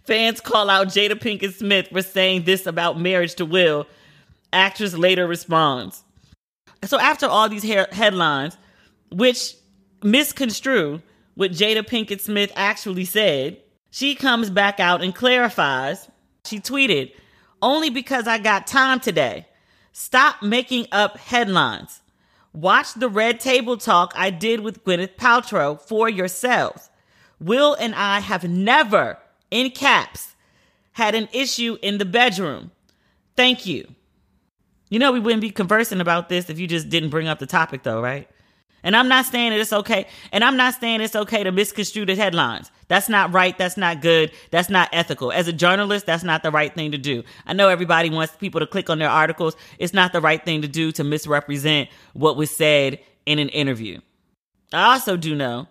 Fans 0.05 0.41
call 0.41 0.71
out 0.71 0.89
Jada 0.89 1.13
Pinkett 1.13 1.55
Smith 1.55 1.89
for 1.89 2.03
saying 2.03 2.45
this 2.45 2.67
about 2.67 3.01
marriage 3.01 3.35
to 3.37 3.45
Will. 3.45 3.87
Actress 4.53 4.95
later 4.95 5.27
responds. 5.27 6.05
So 6.85 6.99
after 7.01 7.27
all 7.27 7.49
these 7.49 7.63
he- 7.63 7.85
headlines, 7.91 8.57
which 9.11 9.55
misconstrue 10.03 11.03
what 11.35 11.51
Jada 11.51 11.83
Pinkett 11.87 12.21
Smith 12.21 12.53
actually 12.55 13.05
said, 13.05 13.59
she 13.91 14.15
comes 14.15 14.51
back 14.51 14.79
out 14.79 15.03
and 15.03 15.15
clarifies. 15.15 16.09
She 16.45 16.61
tweeted, 16.61 17.13
Only 17.63 17.91
because 17.91 18.27
I 18.27 18.39
got 18.39 18.67
time 18.67 19.01
today. 19.01 19.47
Stop 19.93 20.43
making 20.43 20.87
up 20.93 21.17
headlines. 21.17 22.03
Watch 22.53 22.95
the 22.95 23.09
red 23.09 23.41
table 23.41 23.77
talk 23.77 24.13
I 24.15 24.31
did 24.31 24.61
with 24.61 24.85
Gwyneth 24.85 25.17
Paltrow 25.17 25.81
for 25.81 26.09
yourselves. 26.09 26.91
Will 27.41 27.75
and 27.75 27.95
I 27.95 28.21
have 28.21 28.45
never, 28.45 29.19
in 29.51 29.71
caps, 29.71 30.35
had 30.93 31.15
an 31.15 31.29
issue 31.33 31.77
in 31.83 31.99
the 31.99 32.05
bedroom. 32.05 32.71
Thank 33.37 33.67
you. 33.67 33.87
You 34.89 34.99
know, 34.99 35.13
we 35.13 35.21
wouldn't 35.21 35.43
be 35.43 35.51
conversing 35.51 36.01
about 36.01 36.29
this 36.29 36.49
if 36.49 36.59
you 36.59 36.67
just 36.67 36.89
didn't 36.89 37.11
bring 37.11 37.29
up 37.29 37.39
the 37.39 37.47
topic, 37.47 37.83
though, 37.83 38.01
right? 38.01 38.29
And 38.87 38.95
I'm 38.97 39.09
not 39.09 39.27
saying 39.27 39.51
that 39.51 39.59
it's 39.59 39.73
okay. 39.73 40.07
And 40.31 40.45
I'm 40.45 40.57
not 40.57 40.75
saying 40.75 41.01
it's 41.01 41.17
okay 41.17 41.43
to 41.43 41.51
misconstrue 41.51 42.07
the 42.07 42.15
headlines. 42.15 42.71
That's 42.87 43.09
not 43.09 43.33
right. 43.35 43.59
That's 43.59 43.77
not 43.77 44.01
good. 44.01 44.31
That's 44.53 44.71
not 44.71 44.89
ethical. 44.93 45.33
As 45.33 45.49
a 45.49 45.53
journalist, 45.53 46.07
that's 46.07 46.23
not 46.23 46.45
the 46.45 46.53
right 46.53 46.73
thing 46.73 46.93
to 46.93 46.99
do. 46.99 47.25
I 47.47 47.53
know 47.53 47.69
everybody 47.69 48.11
wants 48.11 48.37
people 48.37 48.61
to 48.61 48.67
click 48.67 48.89
on 48.89 49.01
their 49.01 49.11
articles. 49.11 49.57
It's 49.81 49.93
not 49.93 50.13
the 50.13 50.21
right 50.21 50.43
thing 50.45 50.63
to 50.63 50.69
do 50.69 50.93
to 50.93 51.03
misrepresent 51.03 51.89
what 52.13 52.37
was 52.37 52.49
said 52.49 53.01
in 53.27 53.41
an 53.41 53.49
interview. 53.49 53.99
I 54.73 54.93
also 54.93 55.17
do 55.17 55.35
know 55.35 55.67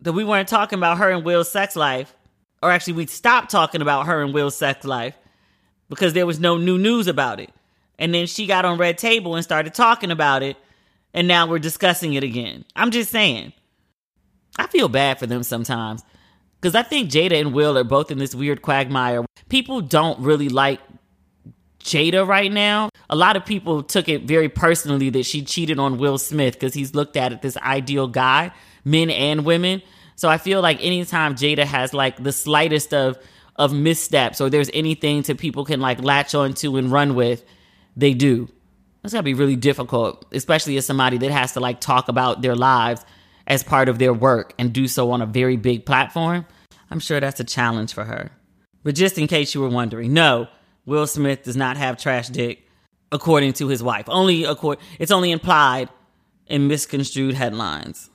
that 0.00 0.14
we 0.14 0.24
weren't 0.24 0.48
talking 0.48 0.78
about 0.78 0.96
her 0.96 1.10
and 1.10 1.22
Will's 1.22 1.50
sex 1.50 1.76
life, 1.76 2.16
or 2.62 2.70
actually, 2.70 2.94
we 2.94 3.06
stopped 3.06 3.50
talking 3.50 3.82
about 3.82 4.06
her 4.06 4.22
and 4.22 4.32
Will's 4.32 4.56
sex 4.56 4.86
life 4.86 5.18
because 5.90 6.14
there 6.14 6.24
was 6.24 6.40
no 6.40 6.56
new 6.56 6.78
news 6.78 7.08
about 7.08 7.40
it. 7.40 7.50
And 7.98 8.14
then 8.14 8.26
she 8.26 8.46
got 8.46 8.64
on 8.64 8.78
Red 8.78 8.96
Table 8.96 9.34
and 9.34 9.44
started 9.44 9.74
talking 9.74 10.10
about 10.10 10.42
it, 10.42 10.56
and 11.14 11.28
now 11.28 11.46
we're 11.46 11.60
discussing 11.60 12.14
it 12.14 12.24
again. 12.24 12.64
I'm 12.76 12.90
just 12.90 13.10
saying. 13.10 13.52
I 14.58 14.66
feel 14.66 14.88
bad 14.88 15.18
for 15.18 15.26
them 15.26 15.42
sometimes 15.42 16.02
because 16.60 16.74
I 16.74 16.82
think 16.82 17.10
Jada 17.10 17.40
and 17.40 17.54
Will 17.54 17.78
are 17.78 17.84
both 17.84 18.10
in 18.10 18.18
this 18.18 18.34
weird 18.34 18.62
quagmire. 18.62 19.24
People 19.48 19.80
don't 19.80 20.18
really 20.20 20.48
like 20.48 20.80
Jada 21.80 22.26
right 22.26 22.50
now. 22.50 22.90
A 23.10 23.16
lot 23.16 23.36
of 23.36 23.44
people 23.44 23.82
took 23.82 24.08
it 24.08 24.22
very 24.22 24.48
personally 24.48 25.10
that 25.10 25.24
she 25.24 25.42
cheated 25.42 25.78
on 25.78 25.98
Will 25.98 26.18
Smith 26.18 26.54
because 26.54 26.74
he's 26.74 26.94
looked 26.94 27.16
at 27.16 27.32
as 27.32 27.40
this 27.40 27.56
ideal 27.58 28.06
guy, 28.08 28.52
men 28.84 29.10
and 29.10 29.44
women. 29.44 29.82
So 30.16 30.28
I 30.28 30.38
feel 30.38 30.60
like 30.60 30.82
anytime 30.82 31.34
Jada 31.34 31.64
has 31.64 31.92
like 31.92 32.22
the 32.22 32.32
slightest 32.32 32.94
of 32.94 33.18
of 33.56 33.72
missteps 33.72 34.40
or 34.40 34.50
there's 34.50 34.70
anything 34.74 35.22
that 35.22 35.38
people 35.38 35.64
can 35.64 35.80
like 35.80 36.02
latch 36.02 36.34
onto 36.34 36.76
and 36.76 36.90
run 36.90 37.14
with, 37.14 37.44
they 37.96 38.14
do. 38.14 38.48
That's 39.04 39.12
gotta 39.12 39.22
be 39.22 39.34
really 39.34 39.54
difficult, 39.54 40.24
especially 40.32 40.78
as 40.78 40.86
somebody 40.86 41.18
that 41.18 41.30
has 41.30 41.52
to 41.52 41.60
like 41.60 41.78
talk 41.78 42.08
about 42.08 42.40
their 42.40 42.56
lives 42.56 43.04
as 43.46 43.62
part 43.62 43.90
of 43.90 43.98
their 43.98 44.14
work 44.14 44.54
and 44.58 44.72
do 44.72 44.88
so 44.88 45.10
on 45.10 45.20
a 45.20 45.26
very 45.26 45.58
big 45.58 45.84
platform. 45.84 46.46
I'm 46.90 47.00
sure 47.00 47.20
that's 47.20 47.38
a 47.38 47.44
challenge 47.44 47.92
for 47.92 48.04
her. 48.04 48.30
But 48.82 48.94
just 48.94 49.18
in 49.18 49.26
case 49.26 49.54
you 49.54 49.60
were 49.60 49.68
wondering, 49.68 50.14
no, 50.14 50.48
Will 50.86 51.06
Smith 51.06 51.42
does 51.42 51.54
not 51.54 51.76
have 51.76 51.98
trash 51.98 52.30
dick, 52.30 52.66
according 53.12 53.52
to 53.54 53.68
his 53.68 53.82
wife. 53.82 54.06
Only 54.08 54.44
accord, 54.44 54.78
it's 54.98 55.12
only 55.12 55.32
implied 55.32 55.90
in 56.46 56.66
misconstrued 56.66 57.34
headlines. 57.34 58.08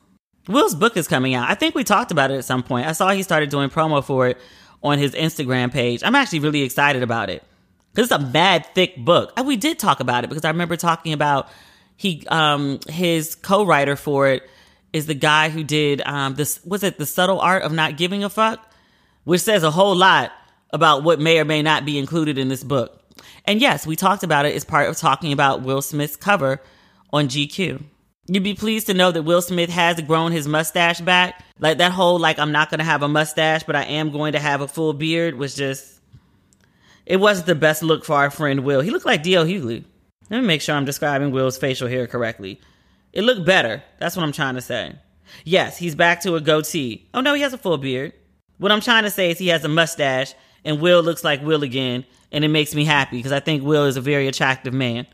Will's 0.48 0.74
book 0.74 0.98
is 0.98 1.08
coming 1.08 1.36
out. 1.36 1.52
I 1.52 1.54
think 1.54 1.76
we 1.76 1.84
talked 1.84 2.10
about 2.10 2.32
it 2.32 2.38
at 2.38 2.46
some 2.46 2.64
point. 2.64 2.88
I 2.88 2.94
saw 2.94 3.12
he 3.12 3.22
started 3.22 3.52
doing 3.52 3.70
promo 3.70 4.04
for 4.04 4.28
it 4.28 4.40
on 4.82 4.98
his 4.98 5.14
Instagram 5.14 5.72
page. 5.72 6.02
I'm 6.04 6.16
actually 6.16 6.40
really 6.40 6.64
excited 6.64 7.04
about 7.04 7.30
it 7.30 7.44
because 7.92 8.12
it's 8.12 8.24
a 8.24 8.26
mad 8.28 8.66
thick 8.74 8.98
book. 8.98 9.34
And 9.38 9.48
we 9.48 9.58
did 9.58 9.80
talk 9.80 10.00
about 10.00 10.24
it 10.24 10.30
because 10.30 10.46
I 10.46 10.50
remember 10.50 10.76
talking 10.76 11.14
about 11.14 11.50
he 11.96 12.26
um 12.28 12.80
his 12.88 13.36
co-writer 13.36 13.96
for 13.96 14.28
it 14.28 14.44
is 14.94 15.06
the 15.06 15.14
guy 15.14 15.50
who 15.50 15.64
did 15.64 16.02
um 16.06 16.36
this 16.36 16.64
was 16.66 16.84
it 16.84 16.98
the 16.98 17.06
subtle 17.06 17.40
art 17.40 17.64
of 17.64 17.72
not 17.72 17.98
giving 17.98 18.24
a 18.24 18.30
fuck, 18.30 18.72
which 19.24 19.42
says 19.42 19.64
a 19.64 19.72
whole 19.72 19.96
lot 19.96 20.32
about 20.72 21.04
what 21.04 21.20
may 21.20 21.40
or 21.40 21.46
may 21.46 21.62
not 21.62 21.86
be 21.86 21.98
included 21.98 22.38
in 22.38 22.48
this 22.48 22.64
book. 22.64 23.02
And 23.46 23.60
yes, 23.60 23.86
we 23.86 23.96
talked 23.96 24.24
about 24.24 24.46
it 24.46 24.56
as 24.56 24.64
part 24.64 24.90
of 24.90 24.98
talking 24.98 25.34
about 25.34 25.62
Will 25.62 25.82
Smith's 25.82 26.16
cover 26.16 26.62
on 27.12 27.28
GQ. 27.28 27.84
You'd 28.28 28.44
be 28.44 28.54
pleased 28.54 28.88
to 28.88 28.94
know 28.94 29.12
that 29.12 29.24
Will 29.24 29.42
Smith 29.42 29.72
has 29.72 30.00
grown 30.02 30.32
his 30.32 30.48
mustache 30.48 31.02
back. 31.02 31.44
Like 31.60 31.80
that 31.80 31.92
whole 31.92 32.20
like 32.20 32.38
I'm 32.38 32.52
not 32.52 32.70
going 32.70 32.80
to 32.80 32.86
have 32.86 33.02
a 33.02 33.08
mustache, 33.08 33.64
but 33.64 33.76
I 33.76 33.84
am 33.86 34.12
going 34.12 34.34
to 34.34 34.40
have 34.40 34.62
a 34.62 34.68
full 34.68 34.94
beard 34.94 35.36
was 35.36 35.56
just 35.56 35.99
it 37.10 37.18
wasn't 37.18 37.48
the 37.48 37.56
best 37.56 37.82
look 37.82 38.06
for 38.06 38.14
our 38.14 38.30
friend 38.30 38.64
Will. 38.64 38.82
He 38.82 38.92
looked 38.92 39.06
like 39.06 39.24
D.L. 39.24 39.46
Hughley. 39.46 39.84
Let 40.30 40.42
me 40.42 40.48
make 40.48 40.62
sure 40.62 40.76
I'm 40.76 40.86
describing 40.86 41.32
Will's 41.32 41.58
facial 41.58 41.88
hair 41.88 42.06
correctly. 42.06 42.62
It 43.12 43.24
looked 43.24 43.46
better. 43.46 43.84
That's 44.00 44.16
what 44.16 44.24
I'm 44.24 44.32
trying 44.32 44.54
to 44.56 44.62
say. 44.62 44.96
Yes, 45.44 45.78
he's 45.78 45.96
back 45.96 46.22
to 46.22 46.36
a 46.36 46.42
goatee. 46.42 47.10
Oh 47.14 47.22
no, 47.22 47.34
he 47.34 47.42
has 47.42 47.54
a 47.54 47.58
full 47.58 47.80
beard. 47.80 48.14
What 48.60 48.72
I'm 48.72 48.82
trying 48.82 49.04
to 49.04 49.10
say 49.10 49.32
is 49.32 49.40
he 49.40 49.48
has 49.48 49.66
a 49.66 49.70
mustache 49.70 50.36
and 50.64 50.80
Will 50.80 51.02
looks 51.02 51.24
like 51.24 51.42
Will 51.42 51.64
again, 51.64 52.06
and 52.32 52.46
it 52.46 52.50
makes 52.50 52.76
me 52.76 52.86
happy 52.86 53.18
because 53.18 53.32
I 53.32 53.40
think 53.40 53.64
Will 53.64 53.86
is 53.86 53.98
a 53.98 54.02
very 54.02 54.28
attractive 54.28 54.74
man. 54.74 55.08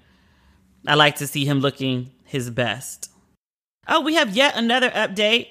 I 0.85 0.95
like 0.95 1.15
to 1.17 1.27
see 1.27 1.45
him 1.45 1.59
looking 1.59 2.11
his 2.25 2.49
best. 2.49 3.09
Oh, 3.87 4.01
we 4.01 4.15
have 4.15 4.35
yet 4.35 4.57
another 4.57 4.89
update 4.89 5.47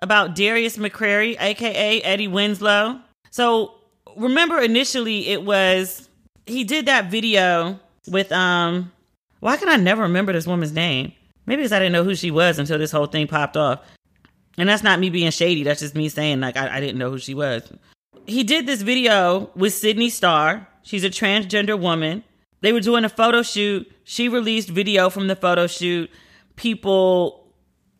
about 0.00 0.36
Darius 0.36 0.76
McCrary, 0.76 1.36
aka 1.40 2.00
Eddie 2.02 2.28
Winslow. 2.28 3.00
So 3.30 3.77
remember 4.16 4.58
initially 4.60 5.28
it 5.28 5.44
was 5.44 6.08
he 6.46 6.64
did 6.64 6.86
that 6.86 7.10
video 7.10 7.78
with 8.08 8.32
um 8.32 8.92
why 9.40 9.56
can 9.56 9.68
I 9.68 9.76
never 9.76 10.02
remember 10.02 10.32
this 10.32 10.46
woman's 10.46 10.72
name? 10.72 11.12
Maybe 11.46 11.62
because 11.62 11.72
I 11.72 11.78
didn't 11.78 11.92
know 11.92 12.04
who 12.04 12.14
she 12.14 12.30
was 12.30 12.58
until 12.58 12.78
this 12.78 12.90
whole 12.90 13.06
thing 13.06 13.26
popped 13.26 13.56
off. 13.56 13.80
And 14.56 14.68
that's 14.68 14.82
not 14.82 14.98
me 14.98 15.10
being 15.10 15.30
shady. 15.30 15.62
That's 15.62 15.80
just 15.80 15.94
me 15.94 16.08
saying 16.08 16.40
like 16.40 16.56
I, 16.56 16.76
I 16.76 16.80
didn't 16.80 16.98
know 16.98 17.10
who 17.10 17.18
she 17.18 17.34
was. 17.34 17.70
He 18.26 18.42
did 18.42 18.66
this 18.66 18.82
video 18.82 19.50
with 19.54 19.72
Sidney 19.72 20.10
Starr. 20.10 20.66
She's 20.82 21.04
a 21.04 21.10
transgender 21.10 21.78
woman. 21.78 22.24
They 22.60 22.72
were 22.72 22.80
doing 22.80 23.04
a 23.04 23.08
photo 23.08 23.42
shoot. 23.42 23.90
She 24.04 24.28
released 24.28 24.68
video 24.68 25.10
from 25.10 25.28
the 25.28 25.36
photo 25.36 25.66
shoot. 25.66 26.10
People, 26.56 27.37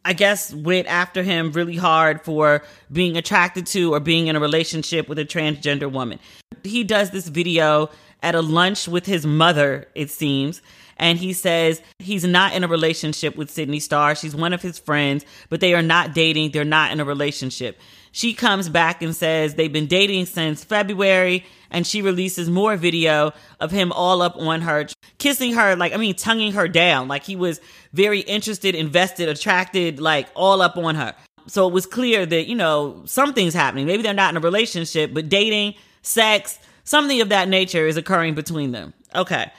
I 0.08 0.14
guess, 0.14 0.54
went 0.54 0.86
after 0.86 1.22
him 1.22 1.52
really 1.52 1.76
hard 1.76 2.22
for 2.22 2.62
being 2.90 3.18
attracted 3.18 3.66
to 3.66 3.92
or 3.92 4.00
being 4.00 4.28
in 4.28 4.36
a 4.36 4.40
relationship 4.40 5.06
with 5.06 5.18
a 5.18 5.24
transgender 5.26 5.92
woman. 5.92 6.18
He 6.64 6.82
does 6.82 7.10
this 7.10 7.28
video 7.28 7.90
at 8.22 8.34
a 8.34 8.40
lunch 8.40 8.88
with 8.88 9.04
his 9.04 9.26
mother, 9.26 9.86
it 9.94 10.10
seems 10.10 10.62
and 10.98 11.18
he 11.18 11.32
says 11.32 11.80
he's 11.98 12.24
not 12.24 12.52
in 12.54 12.64
a 12.64 12.68
relationship 12.68 13.36
with 13.36 13.50
Sidney 13.50 13.80
Starr. 13.80 14.14
She's 14.14 14.34
one 14.34 14.52
of 14.52 14.62
his 14.62 14.78
friends, 14.78 15.24
but 15.48 15.60
they 15.60 15.74
are 15.74 15.82
not 15.82 16.14
dating. 16.14 16.50
They're 16.50 16.64
not 16.64 16.90
in 16.90 17.00
a 17.00 17.04
relationship. 17.04 17.78
She 18.12 18.34
comes 18.34 18.68
back 18.68 19.02
and 19.02 19.14
says 19.14 19.54
they've 19.54 19.72
been 19.72 19.86
dating 19.86 20.26
since 20.26 20.64
February, 20.64 21.44
and 21.70 21.86
she 21.86 22.02
releases 22.02 22.48
more 22.48 22.76
video 22.76 23.32
of 23.60 23.70
him 23.70 23.92
all 23.92 24.22
up 24.22 24.36
on 24.36 24.62
her, 24.62 24.86
kissing 25.18 25.54
her, 25.54 25.76
like, 25.76 25.92
I 25.92 25.96
mean, 25.96 26.14
tonguing 26.14 26.52
her 26.52 26.68
down. 26.68 27.08
Like 27.08 27.24
he 27.24 27.36
was 27.36 27.60
very 27.92 28.20
interested, 28.20 28.74
invested, 28.74 29.28
attracted, 29.28 30.00
like 30.00 30.28
all 30.34 30.62
up 30.62 30.76
on 30.76 30.94
her. 30.94 31.14
So 31.46 31.66
it 31.66 31.72
was 31.72 31.86
clear 31.86 32.26
that, 32.26 32.46
you 32.46 32.54
know, 32.54 33.02
something's 33.06 33.54
happening. 33.54 33.86
Maybe 33.86 34.02
they're 34.02 34.14
not 34.14 34.30
in 34.30 34.36
a 34.36 34.40
relationship, 34.40 35.14
but 35.14 35.28
dating, 35.28 35.74
sex, 36.02 36.58
something 36.84 37.20
of 37.20 37.30
that 37.30 37.48
nature 37.48 37.86
is 37.86 37.96
occurring 37.96 38.34
between 38.34 38.72
them. 38.72 38.92
Okay 39.14 39.50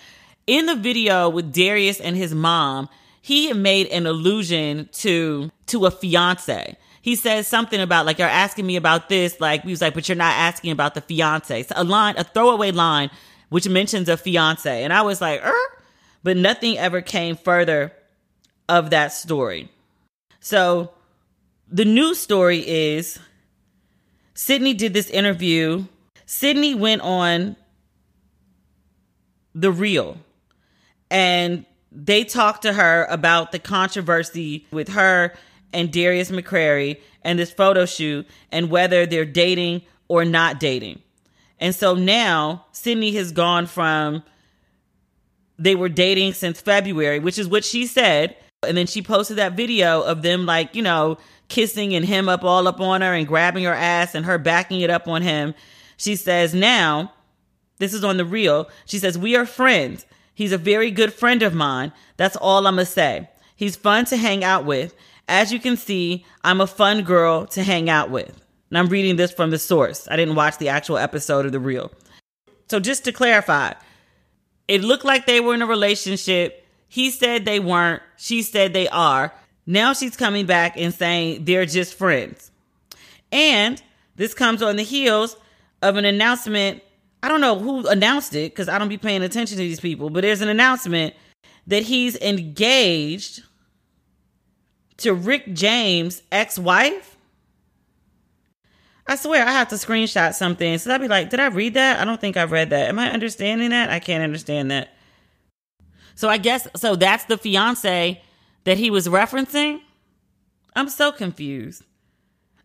in 0.50 0.66
the 0.66 0.76
video 0.76 1.30
with 1.30 1.54
Darius 1.54 2.00
and 2.00 2.18
his 2.18 2.34
mom, 2.34 2.90
he 3.22 3.54
made 3.54 3.86
an 3.88 4.08
allusion 4.08 4.90
to 4.94 5.52
to 5.68 5.86
a 5.86 5.92
fiance. 5.92 6.76
He 7.02 7.16
says 7.16 7.48
something 7.48 7.80
about 7.80 8.06
like 8.06 8.20
you're 8.20 8.28
asking 8.28 8.66
me 8.66 8.76
about 8.76 9.10
this, 9.10 9.40
like 9.40 9.64
he 9.64 9.70
was 9.70 9.82
like, 9.82 9.94
but 9.94 10.10
you're 10.10 10.16
not 10.16 10.36
asking 10.36 10.72
about 10.72 10.96
the 10.96 11.02
fiance. 11.02 11.64
So 11.64 11.74
a 11.78 11.84
line, 11.84 12.16
a 12.18 12.24
throwaway 12.24 12.72
line, 12.72 13.10
which 13.50 13.68
mentions 13.68 14.10
a 14.10 14.18
fiance, 14.18 14.84
and 14.84 14.92
I 14.92 15.02
was 15.02 15.22
like, 15.22 15.44
er, 15.46 15.54
but 16.24 16.38
nothing 16.38 16.78
ever 16.78 17.02
came 17.02 17.36
further 17.36 17.94
of 18.68 18.90
that 18.90 19.14
story. 19.14 19.70
So 20.40 20.92
the 21.72 21.86
new 21.86 22.14
story 22.14 22.68
is 22.68 23.20
Sidney 24.34 24.74
did 24.74 24.94
this 24.94 25.10
interview. 25.10 25.86
Sidney 26.26 26.76
went 26.76 27.02
on 27.02 27.56
the 29.56 29.72
real 29.72 30.18
and 31.10 31.66
they 31.92 32.24
talked 32.24 32.62
to 32.62 32.74
her 32.74 33.06
about 33.10 33.52
the 33.52 33.60
controversy 33.60 34.66
with 34.72 34.90
her 34.90 35.34
and 35.74 35.92
Darius 35.92 36.32
McCrary 36.32 37.00
and 37.24 37.38
this 37.38 37.52
photo 37.52 37.86
shoot 37.86 38.28
and 38.52 38.70
whether 38.70 39.06
they're 39.06 39.26
dating 39.26 39.84
or 40.08 40.26
not 40.26 40.60
dating. 40.60 41.02
And 41.60 41.76
so 41.76 41.94
now 41.94 42.66
Sidney 42.72 43.12
has 43.14 43.32
gone 43.32 43.66
from 43.66 44.24
they 45.58 45.76
were 45.76 45.90
dating 45.90 46.34
since 46.34 46.62
February, 46.62 47.20
which 47.20 47.38
is 47.38 47.48
what 47.48 47.66
she 47.66 47.86
said. 47.86 48.36
And 48.66 48.78
then 48.78 48.88
she 48.88 49.02
posted 49.02 49.38
that 49.38 49.54
video 49.54 50.02
of 50.02 50.22
them 50.22 50.46
like, 50.46 50.74
you 50.74 50.82
know, 50.82 51.18
kissing 51.50 51.94
and 51.94 52.06
him 52.06 52.30
up 52.30 52.44
all 52.44 52.68
up 52.68 52.80
on 52.80 53.02
her 53.02 53.14
and 53.14 53.28
grabbing 53.28 53.66
her 53.66 53.74
ass 53.74 54.16
and 54.16 54.26
her 54.26 54.38
backing 54.38 54.82
it 54.82 54.90
up 54.90 55.08
on 55.08 55.22
him. 55.22 55.54
She 55.98 56.16
says, 56.16 56.54
now, 56.54 57.12
this 57.78 57.94
is 57.94 58.04
on 58.04 58.18
the 58.18 58.26
real. 58.26 58.70
She 58.86 59.00
says, 59.00 59.18
we 59.18 59.36
are 59.36 59.46
friends. 59.46 60.06
He's 60.34 60.54
a 60.54 60.58
very 60.58 60.92
good 60.92 61.14
friend 61.14 61.44
of 61.44 61.54
mine. 61.54 61.92
That's 62.16 62.38
all 62.38 62.66
I'm 62.66 62.76
going 62.76 62.86
to 62.86 62.92
say. 62.92 63.30
He's 63.56 63.76
fun 63.76 64.06
to 64.06 64.16
hang 64.16 64.44
out 64.44 64.64
with. 64.64 64.96
As 65.30 65.54
you 65.54 65.60
can 65.60 65.78
see, 65.78 66.26
I'm 66.44 66.60
a 66.60 66.68
fun 66.68 67.04
girl 67.04 67.46
to 67.48 67.64
hang 67.64 67.90
out 67.90 68.10
with. 68.10 68.30
And 68.70 68.78
I'm 68.78 68.88
reading 68.88 69.16
this 69.16 69.32
from 69.32 69.52
the 69.52 69.60
source. 69.60 70.08
I 70.10 70.16
didn't 70.16 70.36
watch 70.36 70.58
the 70.58 70.70
actual 70.70 70.98
episode 70.98 71.46
of 71.46 71.52
The 71.52 71.60
Real. 71.60 71.92
So 72.70 72.80
just 72.80 73.06
to 73.06 73.12
clarify, 73.12 73.74
it 74.68 74.82
looked 74.84 75.06
like 75.06 75.28
they 75.28 75.40
were 75.40 75.54
in 75.54 75.62
a 75.62 75.68
relationship. 75.68 76.66
He 76.88 77.12
said 77.12 77.46
they 77.46 77.60
weren't. 77.60 78.02
She 78.18 78.42
said 78.42 78.74
they 78.74 78.90
are. 78.90 79.32
Now 79.66 79.94
she's 79.94 80.18
coming 80.18 80.48
back 80.48 80.76
and 80.76 80.94
saying 80.94 81.46
they're 81.46 81.66
just 81.66 81.94
friends. 81.94 82.50
And 83.32 83.82
this 84.16 84.34
comes 84.34 84.64
on 84.64 84.76
the 84.76 84.84
heels 84.84 85.38
of 85.84 85.96
an 85.96 86.06
announcement 86.06 86.82
I 87.22 87.28
don't 87.28 87.42
know 87.42 87.60
who 87.60 87.86
announced 87.88 88.34
it 88.34 88.54
because 88.54 88.70
I 88.70 88.78
don't 88.78 88.88
be 88.88 88.98
paying 88.98 89.24
attention 89.24 89.58
to 89.58 89.64
these 89.64 89.82
people, 89.82 90.10
but 90.10 90.22
there's 90.22 90.42
an 90.42 90.48
announcement 90.48 91.14
that 91.68 91.84
he's 91.84 92.16
engaged 92.16 93.44
to 95.00 95.14
Rick 95.14 95.54
James' 95.54 96.22
ex 96.32 96.58
wife. 96.58 97.18
I 99.08 99.16
swear 99.16 99.46
I 99.46 99.52
have 99.52 99.70
to 99.70 99.76
screenshot 99.76 100.34
something. 100.34 100.78
So 100.78 100.94
I'd 100.94 101.02
be 101.02 101.08
like, 101.08 101.32
did 101.32 101.40
I 101.40 101.48
read 101.48 101.74
that? 101.74 102.00
I 102.00 102.06
don't 102.06 102.22
think 102.22 102.38
I 102.38 102.44
read 102.44 102.70
that. 102.70 102.90
Am 102.90 103.00
I 103.00 103.10
understanding 103.10 103.72
that? 103.72 103.90
I 103.90 104.00
can't 104.00 104.24
understand 104.24 104.70
that. 104.70 104.94
So 106.14 106.30
I 106.30 106.38
guess, 106.38 106.68
so 106.76 106.96
that's 106.96 107.24
the 107.26 107.38
fiance 107.38 108.22
that 108.66 108.78
he 108.78 108.92
was 108.92 109.08
referencing? 109.08 109.82
I'm 110.76 110.90
so 110.90 111.12
confused. 111.12 111.84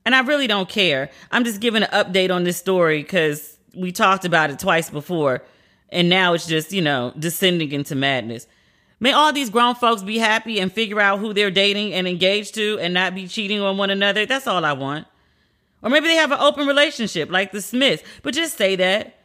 And 0.05 0.15
I 0.15 0.21
really 0.21 0.47
don't 0.47 0.69
care. 0.69 1.11
I'm 1.31 1.45
just 1.45 1.61
giving 1.61 1.83
an 1.83 1.89
update 1.91 2.35
on 2.35 2.45
this 2.45 2.59
story 2.59 3.03
because 3.03 3.57
we 3.75 3.91
talked 3.91 4.25
about 4.25 4.51
it 4.51 4.59
twice 4.59 4.91
before. 4.91 5.43
And 5.89 6.09
now 6.09 6.35
it's 6.35 6.47
just, 6.47 6.73
you 6.73 6.83
know, 6.83 7.15
descending 7.19 7.73
into 7.73 7.95
madness. 7.95 8.47
May 9.01 9.13
all 9.13 9.33
these 9.33 9.51
grown 9.51 9.75
folks 9.75 10.03
be 10.03 10.19
happy 10.19 10.61
and 10.61 10.73
figure 10.73 11.01
out 11.01 11.19
who 11.19 11.35
they're 11.35 11.51
dating 11.51 11.93
and 11.95 12.07
engaged 12.07 12.55
to 12.55 12.79
and 12.81 12.95
not 12.95 13.15
be 13.15 13.27
cheating 13.29 13.61
on 13.61 13.77
one 13.77 13.91
another. 13.91 14.27
That's 14.27 14.47
all 14.47 14.65
I 14.65 14.73
want. 14.73 15.07
Or 15.83 15.91
maybe 15.91 16.07
they 16.07 16.15
have 16.15 16.33
an 16.33 16.41
open 16.41 16.67
relationship 16.67 17.31
like 17.31 17.53
the 17.53 17.61
Smiths. 17.61 18.03
But 18.23 18.35
just 18.35 18.57
say 18.57 18.77
that 18.77 19.19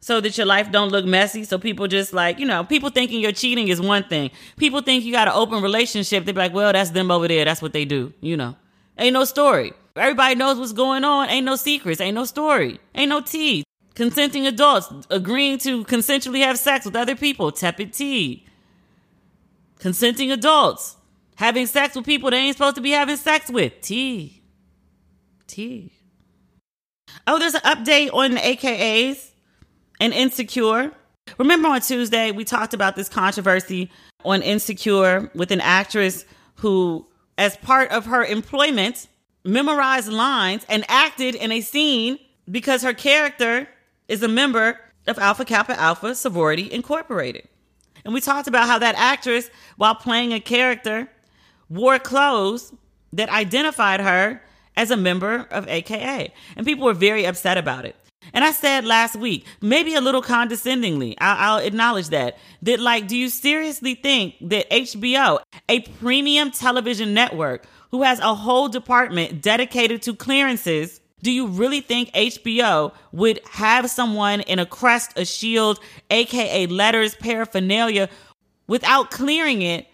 so 0.00 0.20
that 0.20 0.36
your 0.36 0.46
life 0.46 0.70
don't 0.70 0.90
look 0.90 1.04
messy. 1.04 1.44
So 1.44 1.58
people 1.58 1.88
just 1.88 2.12
like, 2.12 2.38
you 2.38 2.46
know, 2.46 2.62
people 2.62 2.90
thinking 2.90 3.20
you're 3.20 3.32
cheating 3.32 3.68
is 3.68 3.80
one 3.80 4.04
thing. 4.04 4.30
People 4.58 4.82
think 4.82 5.02
you 5.02 5.12
got 5.12 5.28
an 5.28 5.34
open 5.34 5.62
relationship. 5.62 6.24
They 6.24 6.32
be 6.32 6.38
like, 6.38 6.54
well, 6.54 6.72
that's 6.72 6.90
them 6.90 7.10
over 7.10 7.26
there. 7.26 7.44
That's 7.44 7.62
what 7.62 7.72
they 7.72 7.84
do. 7.84 8.12
You 8.20 8.36
know, 8.36 8.54
ain't 8.98 9.14
no 9.14 9.24
story. 9.24 9.72
Everybody 9.96 10.34
knows 10.34 10.58
what's 10.58 10.72
going 10.72 11.04
on. 11.04 11.30
Ain't 11.30 11.46
no 11.46 11.56
secrets. 11.56 12.00
Ain't 12.00 12.14
no 12.14 12.24
story. 12.24 12.80
Ain't 12.94 13.08
no 13.08 13.20
tea. 13.20 13.64
Consenting 13.94 14.46
adults 14.46 14.92
agreeing 15.08 15.56
to 15.58 15.84
consensually 15.84 16.40
have 16.40 16.58
sex 16.58 16.84
with 16.84 16.96
other 16.96 17.16
people. 17.16 17.50
Tepid 17.50 17.92
tea. 17.92 18.44
Consenting 19.84 20.32
adults 20.32 20.96
having 21.34 21.66
sex 21.66 21.94
with 21.94 22.06
people 22.06 22.30
they 22.30 22.38
ain't 22.38 22.56
supposed 22.56 22.76
to 22.76 22.80
be 22.80 22.92
having 22.92 23.18
sex 23.18 23.50
with. 23.50 23.82
T. 23.82 24.42
T. 25.46 25.92
Oh, 27.26 27.38
there's 27.38 27.52
an 27.52 27.60
update 27.60 28.10
on 28.14 28.30
the 28.30 28.40
AKAs 28.40 29.32
and 30.00 30.14
Insecure. 30.14 30.90
Remember 31.36 31.68
on 31.68 31.82
Tuesday, 31.82 32.30
we 32.30 32.44
talked 32.44 32.72
about 32.72 32.96
this 32.96 33.10
controversy 33.10 33.90
on 34.24 34.40
Insecure 34.40 35.30
with 35.34 35.50
an 35.50 35.60
actress 35.60 36.24
who, 36.54 37.06
as 37.36 37.58
part 37.58 37.90
of 37.90 38.06
her 38.06 38.24
employment, 38.24 39.06
memorized 39.44 40.08
lines 40.08 40.64
and 40.70 40.86
acted 40.88 41.34
in 41.34 41.52
a 41.52 41.60
scene 41.60 42.18
because 42.50 42.80
her 42.80 42.94
character 42.94 43.68
is 44.08 44.22
a 44.22 44.28
member 44.28 44.80
of 45.06 45.18
Alpha 45.18 45.44
Kappa 45.44 45.78
Alpha 45.78 46.14
Sorority 46.14 46.72
Incorporated. 46.72 47.46
And 48.04 48.12
we 48.12 48.20
talked 48.20 48.48
about 48.48 48.66
how 48.66 48.78
that 48.78 48.94
actress, 48.96 49.50
while 49.76 49.94
playing 49.94 50.32
a 50.32 50.40
character, 50.40 51.08
wore 51.68 51.98
clothes 51.98 52.72
that 53.12 53.28
identified 53.30 54.00
her 54.00 54.42
as 54.76 54.90
a 54.90 54.96
member 54.96 55.46
of 55.50 55.68
AKA. 55.68 56.32
And 56.56 56.66
people 56.66 56.84
were 56.84 56.94
very 56.94 57.24
upset 57.24 57.56
about 57.56 57.84
it. 57.84 57.96
And 58.32 58.44
I 58.44 58.52
said 58.52 58.84
last 58.84 59.16
week, 59.16 59.46
maybe 59.60 59.94
a 59.94 60.00
little 60.00 60.22
condescendingly, 60.22 61.16
I'll, 61.20 61.58
I'll, 61.58 61.64
acknowledge 61.64 62.08
that, 62.08 62.38
that 62.62 62.80
like, 62.80 63.06
do 63.06 63.16
you 63.16 63.28
seriously 63.28 63.94
think 63.94 64.36
that 64.40 64.68
HBO, 64.70 65.40
a 65.68 65.80
premium 65.80 66.50
television 66.50 67.12
network 67.12 67.66
who 67.90 68.02
has 68.02 68.18
a 68.20 68.34
whole 68.34 68.68
department 68.68 69.42
dedicated 69.42 70.02
to 70.02 70.16
clearances, 70.16 71.00
do 71.24 71.32
you 71.32 71.46
really 71.46 71.80
think 71.80 72.12
HBO 72.12 72.92
would 73.10 73.40
have 73.50 73.90
someone 73.90 74.42
in 74.42 74.58
a 74.58 74.66
crest, 74.66 75.14
a 75.16 75.24
shield, 75.24 75.80
aka 76.10 76.66
letters, 76.66 77.14
paraphernalia, 77.14 78.10
without 78.66 79.10
clearing 79.10 79.62
it 79.62 79.86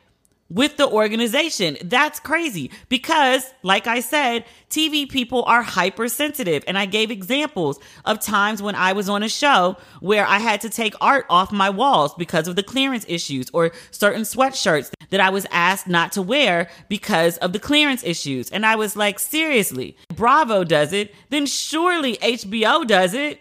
with 0.50 0.76
the 0.76 0.86
organization. 0.86 1.78
That's 1.82 2.20
crazy 2.20 2.70
because, 2.88 3.50
like 3.62 3.86
I 3.86 4.00
said, 4.00 4.44
TV 4.68 5.08
people 5.08 5.44
are 5.44 5.62
hypersensitive. 5.62 6.64
And 6.66 6.76
I 6.76 6.86
gave 6.86 7.10
examples 7.10 7.78
of 8.04 8.20
times 8.20 8.60
when 8.60 8.74
I 8.74 8.92
was 8.92 9.08
on 9.08 9.22
a 9.22 9.28
show 9.28 9.76
where 10.00 10.26
I 10.26 10.38
had 10.38 10.60
to 10.62 10.68
take 10.68 10.94
art 11.00 11.24
off 11.30 11.52
my 11.52 11.70
walls 11.70 12.14
because 12.14 12.48
of 12.48 12.56
the 12.56 12.62
clearance 12.62 13.06
issues 13.08 13.48
or 13.52 13.70
certain 13.90 14.22
sweatshirts 14.22 14.90
that 15.10 15.20
I 15.20 15.30
was 15.30 15.46
asked 15.50 15.86
not 15.86 16.12
to 16.12 16.22
wear 16.22 16.68
because 16.88 17.38
of 17.38 17.52
the 17.52 17.58
clearance 17.58 18.04
issues. 18.04 18.50
And 18.50 18.66
I 18.66 18.76
was 18.76 18.96
like, 18.96 19.18
seriously, 19.18 19.96
Bravo 20.14 20.64
does 20.64 20.92
it, 20.92 21.14
then 21.30 21.46
surely 21.46 22.16
HBO 22.16 22.86
does 22.86 23.14
it. 23.14 23.40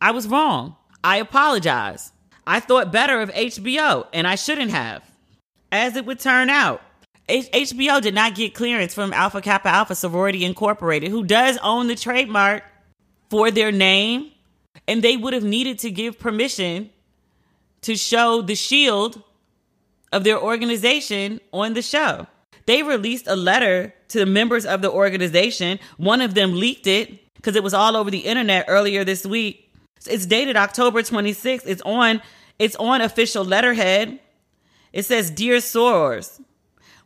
I 0.00 0.10
was 0.10 0.28
wrong. 0.28 0.76
I 1.02 1.16
apologize. 1.16 2.12
I 2.46 2.60
thought 2.60 2.92
better 2.92 3.20
of 3.20 3.30
HBO 3.30 4.06
and 4.12 4.26
I 4.26 4.34
shouldn't 4.34 4.70
have 4.70 5.02
as 5.74 5.96
it 5.96 6.06
would 6.06 6.20
turn 6.20 6.48
out. 6.50 6.80
H- 7.28 7.50
HBO 7.52 8.00
did 8.00 8.14
not 8.14 8.34
get 8.34 8.54
clearance 8.54 8.94
from 8.94 9.12
Alpha 9.12 9.40
Kappa 9.40 9.68
Alpha 9.68 9.94
Sorority 9.94 10.44
Incorporated, 10.44 11.10
who 11.10 11.24
does 11.24 11.58
own 11.62 11.86
the 11.88 11.94
trademark 11.96 12.62
for 13.30 13.50
their 13.50 13.72
name, 13.72 14.30
and 14.86 15.02
they 15.02 15.16
would 15.16 15.32
have 15.32 15.44
needed 15.44 15.78
to 15.80 15.90
give 15.90 16.18
permission 16.18 16.90
to 17.82 17.96
show 17.96 18.42
the 18.42 18.54
shield 18.54 19.22
of 20.12 20.24
their 20.24 20.40
organization 20.40 21.40
on 21.52 21.74
the 21.74 21.82
show. 21.82 22.26
They 22.66 22.82
released 22.82 23.26
a 23.26 23.36
letter 23.36 23.92
to 24.08 24.18
the 24.18 24.26
members 24.26 24.64
of 24.64 24.80
the 24.80 24.90
organization. 24.90 25.78
One 25.96 26.20
of 26.20 26.34
them 26.34 26.54
leaked 26.54 26.86
it 26.86 27.34
because 27.36 27.56
it 27.56 27.62
was 27.62 27.74
all 27.74 27.96
over 27.96 28.10
the 28.10 28.20
internet 28.20 28.66
earlier 28.68 29.04
this 29.04 29.26
week. 29.26 29.70
It's 30.06 30.26
dated 30.26 30.56
October 30.56 31.02
26th. 31.02 31.62
It's 31.66 31.82
on 31.82 32.22
it's 32.58 32.76
on 32.76 33.00
official 33.00 33.44
letterhead. 33.44 34.20
It 34.94 35.04
says, 35.04 35.28
Dear 35.28 35.56
Sorors, 35.56 36.40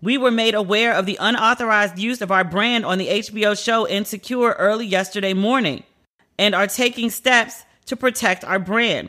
we 0.03 0.18
were 0.18 0.31
made 0.31 0.55
aware 0.55 0.92
of 0.92 1.07
the 1.07 1.16
unauthorized 1.18 1.98
use 1.98 2.20
of 2.20 2.31
our 2.31 2.44
brand 2.44 2.85
on 2.85 2.98
the 2.98 3.09
HBO 3.09 3.59
show 3.59 3.88
Insecure 3.88 4.53
early 4.59 4.85
yesterday 4.85 5.33
morning 5.33 5.85
and 6.38 6.55
are 6.55 6.66
taking 6.66 7.09
steps 7.09 7.64
to 7.87 7.96
protect 7.96 8.44
our 8.44 8.59
brand. 8.59 9.09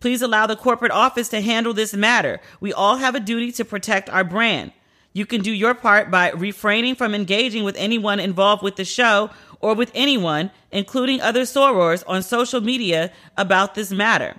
Please 0.00 0.22
allow 0.22 0.46
the 0.46 0.54
corporate 0.54 0.92
office 0.92 1.28
to 1.30 1.40
handle 1.40 1.74
this 1.74 1.92
matter. 1.92 2.40
We 2.60 2.72
all 2.72 2.98
have 2.98 3.16
a 3.16 3.20
duty 3.20 3.50
to 3.50 3.64
protect 3.64 4.08
our 4.08 4.22
brand. 4.22 4.70
You 5.12 5.26
can 5.26 5.42
do 5.42 5.50
your 5.50 5.74
part 5.74 6.08
by 6.08 6.30
refraining 6.30 6.94
from 6.94 7.16
engaging 7.16 7.64
with 7.64 7.74
anyone 7.76 8.20
involved 8.20 8.62
with 8.62 8.76
the 8.76 8.84
show 8.84 9.30
or 9.58 9.74
with 9.74 9.90
anyone, 9.92 10.52
including 10.70 11.20
other 11.20 11.42
sorors, 11.42 12.04
on 12.06 12.22
social 12.22 12.60
media 12.60 13.10
about 13.36 13.74
this 13.74 13.90
matter. 13.90 14.36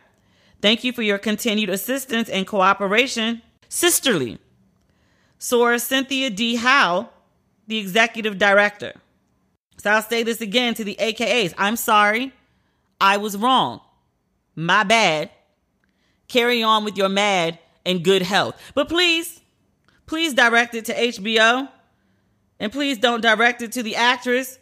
Thank 0.62 0.86
you 0.86 0.94
for 0.94 1.02
your 1.02 1.18
continued 1.18 1.70
assistance 1.70 2.30
and 2.30 2.48
cooperation 2.48 3.42
sisterly. 3.72 4.38
Soror 5.40 5.80
Cynthia 5.80 6.30
D. 6.30 6.58
Howell, 6.58 7.12
the 7.68 7.78
executive 7.78 8.38
director. 8.38 8.94
So 9.78 9.90
I'll 9.90 10.02
say 10.04 10.22
this 10.22 10.42
again 10.42 10.76
to 10.76 10.84
the 10.84 10.96
AKAs. 11.00 11.54
I'm 11.58 11.78
sorry. 11.78 12.34
I 13.00 13.18
was 13.18 13.36
wrong. 13.36 13.80
My 14.56 14.84
bad. 14.84 15.32
Carry 16.28 16.62
on 16.62 16.84
with 16.84 16.98
your 16.98 17.10
mad 17.10 17.58
and 17.86 18.04
good 18.04 18.22
health. 18.22 18.62
But 18.76 18.90
please, 18.90 19.42
please 20.06 20.34
direct 20.34 20.76
it 20.76 20.86
to 20.86 20.94
HBO. 20.94 21.70
And 22.60 22.72
please 22.72 23.00
don't 23.00 23.22
direct 23.22 23.64
it 23.64 23.72
to 23.72 23.84
the 23.84 23.96
actress 23.96 24.60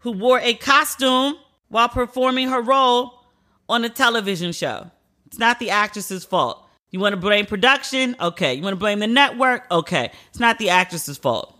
who 0.00 0.12
wore 0.12 0.38
a 0.40 0.54
costume 0.54 1.34
while 1.68 1.88
performing 1.88 2.48
her 2.48 2.62
role 2.62 3.24
on 3.68 3.84
a 3.84 3.88
television 3.88 4.52
show. 4.52 4.90
It's 5.26 5.38
not 5.38 5.58
the 5.58 5.70
actress's 5.70 6.24
fault. 6.24 6.69
You 6.90 7.00
want 7.00 7.12
to 7.12 7.16
blame 7.16 7.46
production? 7.46 8.16
Okay. 8.20 8.54
You 8.54 8.62
want 8.62 8.72
to 8.72 8.78
blame 8.78 8.98
the 8.98 9.06
network? 9.06 9.66
Okay. 9.70 10.10
It's 10.28 10.40
not 10.40 10.58
the 10.58 10.70
actress's 10.70 11.18
fault. 11.18 11.56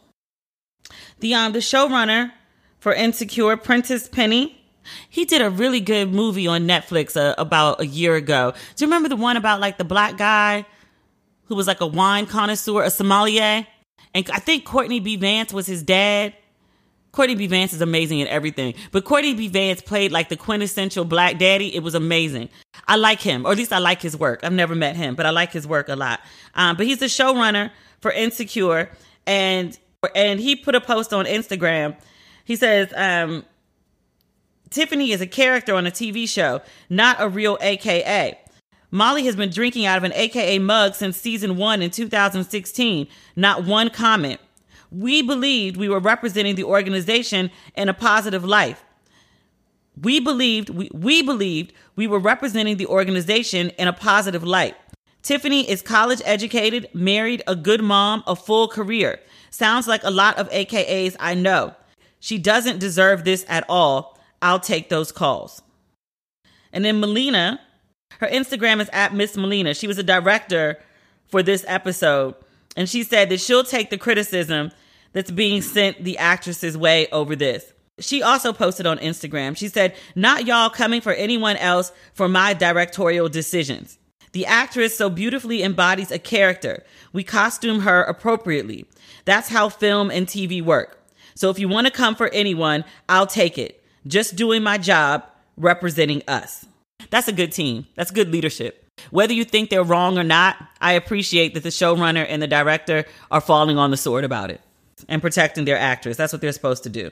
The 1.21 1.35
um 1.35 1.53
the 1.53 1.61
showrunner 1.61 2.33
for 2.79 2.93
Insecure, 2.93 3.57
Prentice 3.57 4.09
Penny, 4.09 4.61
he 5.09 5.25
did 5.25 5.43
a 5.43 5.51
really 5.51 5.81
good 5.81 6.13
movie 6.13 6.47
on 6.47 6.67
Netflix 6.67 7.17
uh, 7.17 7.35
about 7.39 7.81
a 7.81 7.87
year 7.87 8.17
ago. 8.17 8.53
Do 8.75 8.85
you 8.85 8.89
remember 8.89 9.09
the 9.09 9.17
one 9.17 9.37
about 9.37 9.61
like 9.61 9.79
the 9.79 9.85
black 9.85 10.17
guy 10.17 10.65
who 11.45 11.55
was 11.55 11.67
like 11.67 11.81
a 11.81 11.87
wine 11.87 12.27
connoisseur, 12.27 12.83
a 12.83 12.91
sommelier? 12.91 13.67
And 14.15 14.31
I 14.33 14.39
think 14.41 14.65
Courtney 14.65 14.99
B. 14.99 15.17
Vance 15.17 15.53
was 15.53 15.67
his 15.67 15.83
dad. 15.83 16.35
Courtney 17.13 17.35
B. 17.35 17.47
Vance 17.49 17.73
is 17.73 17.81
amazing 17.81 18.21
in 18.21 18.29
everything, 18.29 18.75
but 18.93 19.05
Courtney 19.05 19.35
B. 19.35 19.49
Vance 19.49 19.81
played 19.81 20.13
like 20.13 20.29
the 20.29 20.37
quintessential 20.37 21.05
black 21.05 21.39
daddy. 21.39 21.75
It 21.75 21.83
was 21.83 21.97
amazing. 21.97 22.49
I 22.87 22.97
like 22.97 23.21
him, 23.21 23.47
or 23.47 23.53
at 23.53 23.59
least 23.59 23.73
I 23.73 23.79
like 23.79 24.03
his 24.03 24.17
work. 24.17 24.41
I've 24.43 24.53
never 24.53 24.75
met 24.75 24.97
him, 24.97 25.15
but 25.15 25.27
I 25.27 25.31
like 25.31 25.53
his 25.53 25.67
work 25.67 25.89
a 25.89 25.97
lot. 25.97 26.21
Um, 26.55 26.77
but 26.77 26.87
he's 26.87 26.99
the 26.99 27.07
showrunner 27.07 27.71
for 28.01 28.11
Insecure, 28.11 28.91
and 29.27 29.79
and 30.15 30.41
he 30.41 30.57
put 30.57 30.75
a 30.75 30.81
post 30.81 31.13
on 31.13 31.27
Instagram. 31.27 31.97
He 32.45 32.57
says, 32.57 32.93
um, 32.97 33.45
"Tiffany 34.71 35.13
is 35.13 35.21
a 35.21 35.27
character 35.27 35.75
on 35.75 35.87
a 35.87 35.91
TV 35.91 36.29
show, 36.29 36.63
not 36.89 37.17
a 37.21 37.29
real 37.29 37.59
AKA." 37.61 38.39
Molly 38.91 39.25
has 39.27 39.37
been 39.37 39.51
drinking 39.51 39.87
out 39.87 39.99
of 39.99 40.05
an 40.05 40.13
AKA 40.15 40.59
mug 40.59 40.95
since 40.95 41.17
season 41.17 41.57
one 41.57 41.81
in 41.81 41.91
2016. 41.91 43.07
Not 43.37 43.65
one 43.65 43.89
comment. 43.89 44.41
We 44.91 45.23
believed 45.23 45.77
we 45.77 45.89
were 45.89 46.01
representing 46.01 46.57
the 46.57 46.65
organization 46.65 47.51
in 47.77 47.89
a 47.89 47.95
positive 47.95 48.45
light. 48.45 48.77
We 50.01 50.21
believed 50.21 50.71
we, 50.71 50.91
we 50.93 51.23
believed 51.23 51.73
we 51.97 52.07
were 52.07 52.19
representing 52.19 52.77
the 52.77 52.87
organization 52.87 53.71
in 53.71 53.89
a 53.89 53.93
positive 53.93 54.45
light. 54.45 54.77
Tiffany 55.23 55.69
is 55.69 55.83
college 55.83 56.23
educated, 56.25 56.89
married, 56.95 57.43
a 57.47 57.55
good 57.55 57.83
mom, 57.83 58.23
a 58.27 58.35
full 58.35 58.69
career. 58.69 59.21
Sounds 59.51 59.87
like 59.87 60.03
a 60.05 60.11
lot 60.11 60.39
of 60.39 60.49
AKAs 60.51 61.17
I 61.21 61.35
know. 61.35 61.75
She 62.21 62.39
doesn't 62.39 62.79
deserve 62.79 63.25
this 63.25 63.45
at 63.49 63.65
all. 63.69 64.19
I'll 64.41 64.61
take 64.61 64.89
those 64.89 65.13
calls. 65.13 65.63
And 66.73 66.85
then 66.85 67.01
Melina, 67.01 67.61
her 68.19 68.29
Instagram 68.29 68.81
is 68.81 68.89
at 68.93 69.15
Miss 69.15 69.37
Melina. 69.37 69.75
She 69.75 69.87
was 69.87 69.99
a 69.99 70.03
director 70.03 70.79
for 71.27 71.43
this 71.43 71.65
episode. 71.67 72.35
And 72.77 72.89
she 72.89 73.03
said 73.03 73.29
that 73.31 73.41
she'll 73.41 73.65
take 73.65 73.91
the 73.91 73.99
criticism 73.99 74.71
that's 75.13 75.31
being 75.31 75.61
sent 75.61 76.05
the 76.05 76.19
actress's 76.19 76.79
way 76.79 77.09
over 77.09 77.35
this. 77.35 77.73
She 77.99 78.23
also 78.23 78.53
posted 78.53 78.87
on 78.87 78.99
Instagram. 78.99 79.57
She 79.57 79.69
said, 79.69 79.95
Not 80.15 80.47
y'all 80.47 80.71
coming 80.71 81.01
for 81.01 81.13
anyone 81.13 81.57
else 81.57 81.93
for 82.15 82.29
my 82.29 82.55
directorial 82.55 83.29
decisions. 83.29 83.99
The 84.33 84.47
actress 84.47 84.97
so 84.97 85.11
beautifully 85.11 85.63
embodies 85.63 86.11
a 86.11 86.19
character. 86.19 86.85
We 87.13 87.25
costume 87.25 87.81
her 87.81 88.03
appropriately. 88.03 88.87
That's 89.25 89.49
how 89.49 89.69
film 89.69 90.11
and 90.11 90.27
TV 90.27 90.63
work. 90.63 91.05
So 91.35 91.51
if 91.51 91.59
you 91.59 91.69
want 91.69 91.87
to 91.87 91.93
come 91.93 92.15
for 92.15 92.29
anyone, 92.29 92.85
I'll 93.09 93.27
take 93.27 93.59
it. 93.59 93.83
Just 94.07 94.37
doing 94.37 94.63
my 94.63 94.79
job, 94.79 95.25
representing 95.57 96.23
us. 96.29 96.67
That's 97.11 97.29
a 97.29 97.33
good 97.33 97.53
team. 97.53 97.87
That's 97.97 98.11
good 98.11 98.31
leadership. 98.31 98.87
Whether 99.11 99.33
you 99.33 99.45
think 99.45 99.71
they're 99.71 99.83
wrong 99.83 100.19
or 100.19 100.25
not, 100.25 100.57
I 100.81 100.93
appreciate 100.93 101.55
that 101.55 101.63
the 101.63 101.71
showrunner 101.71 102.27
and 102.29 102.41
the 102.41 102.47
director 102.47 103.05
are 103.31 103.41
falling 103.41 103.79
on 103.79 103.91
the 103.91 103.97
sword 103.97 104.25
about 104.25 104.51
it 104.51 104.61
and 105.09 105.23
protecting 105.23 105.65
their 105.65 105.79
actress. 105.79 106.17
That's 106.17 106.33
what 106.33 106.43
they're 106.43 106.53
supposed 106.53 106.83
to 106.85 106.91
do. 106.91 107.11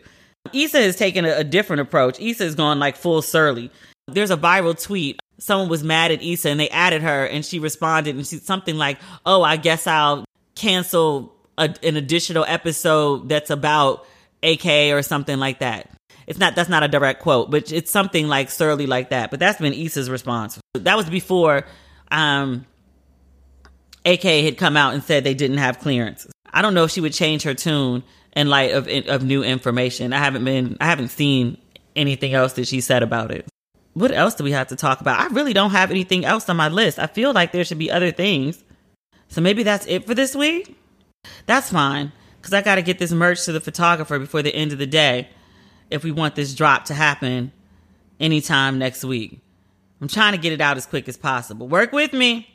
Issa 0.54 0.80
has 0.80 0.96
taken 0.96 1.24
a, 1.24 1.38
a 1.38 1.44
different 1.44 1.80
approach. 1.80 2.20
Issa 2.20 2.44
has 2.44 2.54
gone 2.54 2.78
like 2.78 2.96
full 2.96 3.22
surly. 3.22 3.70
There's 4.06 4.30
a 4.30 4.36
viral 4.36 4.80
tweet. 4.80 5.20
Someone 5.38 5.68
was 5.68 5.84
mad 5.84 6.10
at 6.10 6.22
Issa 6.22 6.48
and 6.48 6.58
they 6.58 6.68
added 6.70 7.02
her 7.02 7.24
and 7.26 7.44
she 7.44 7.58
responded 7.58 8.16
and 8.16 8.26
she's 8.26 8.44
something 8.44 8.76
like, 8.76 8.98
Oh, 9.24 9.42
I 9.42 9.56
guess 9.56 9.86
I'll 9.86 10.24
cancel 10.54 11.34
a, 11.56 11.74
an 11.82 11.96
additional 11.96 12.44
episode 12.46 13.28
that's 13.28 13.50
about 13.50 14.06
AK 14.42 14.66
or 14.92 15.02
something 15.02 15.38
like 15.38 15.60
that. 15.60 15.90
It's 16.26 16.38
not 16.38 16.54
that's 16.54 16.68
not 16.68 16.82
a 16.82 16.88
direct 16.88 17.22
quote, 17.22 17.50
but 17.50 17.72
it's 17.72 17.90
something 17.90 18.28
like 18.28 18.50
surly 18.50 18.86
like 18.86 19.10
that. 19.10 19.30
But 19.30 19.40
that's 19.40 19.58
been 19.58 19.72
Issa's 19.72 20.10
response. 20.10 20.58
That 20.74 20.96
was 20.96 21.08
before 21.08 21.64
um 22.10 22.66
AK 24.04 24.22
had 24.22 24.58
come 24.58 24.76
out 24.76 24.94
and 24.94 25.02
said 25.02 25.24
they 25.24 25.34
didn't 25.34 25.58
have 25.58 25.78
clearance. 25.78 26.26
I 26.52 26.62
don't 26.62 26.74
know 26.74 26.84
if 26.84 26.90
she 26.90 27.00
would 27.00 27.12
change 27.12 27.42
her 27.42 27.54
tune 27.54 28.02
in 28.38 28.48
light 28.48 28.72
of 28.72 28.86
of 29.08 29.24
new 29.24 29.42
information. 29.42 30.12
I 30.12 30.18
haven't 30.18 30.44
been 30.44 30.76
I 30.80 30.86
haven't 30.86 31.08
seen 31.08 31.58
anything 31.96 32.34
else 32.34 32.52
that 32.52 32.68
she 32.68 32.80
said 32.80 33.02
about 33.02 33.32
it. 33.32 33.48
What 33.94 34.12
else 34.12 34.36
do 34.36 34.44
we 34.44 34.52
have 34.52 34.68
to 34.68 34.76
talk 34.76 35.00
about? 35.00 35.18
I 35.18 35.26
really 35.34 35.52
don't 35.52 35.72
have 35.72 35.90
anything 35.90 36.24
else 36.24 36.48
on 36.48 36.56
my 36.56 36.68
list. 36.68 37.00
I 37.00 37.08
feel 37.08 37.32
like 37.32 37.50
there 37.50 37.64
should 37.64 37.78
be 37.78 37.90
other 37.90 38.12
things. 38.12 38.62
So 39.26 39.40
maybe 39.40 39.64
that's 39.64 39.86
it 39.86 40.06
for 40.06 40.14
this 40.14 40.36
week. 40.36 40.76
That's 41.46 41.70
fine 41.70 42.12
cuz 42.40 42.52
I 42.52 42.62
got 42.62 42.76
to 42.76 42.82
get 42.82 43.00
this 43.00 43.10
merch 43.10 43.44
to 43.46 43.52
the 43.52 43.60
photographer 43.60 44.20
before 44.20 44.42
the 44.42 44.54
end 44.54 44.70
of 44.70 44.78
the 44.78 44.86
day 44.86 45.28
if 45.90 46.04
we 46.04 46.12
want 46.12 46.36
this 46.36 46.54
drop 46.54 46.84
to 46.84 46.94
happen 46.94 47.50
anytime 48.20 48.78
next 48.78 49.04
week. 49.04 49.40
I'm 50.00 50.06
trying 50.06 50.32
to 50.32 50.38
get 50.38 50.52
it 50.52 50.60
out 50.60 50.76
as 50.76 50.86
quick 50.86 51.08
as 51.08 51.16
possible. 51.16 51.66
Work 51.66 51.90
with 51.90 52.12
me. 52.12 52.48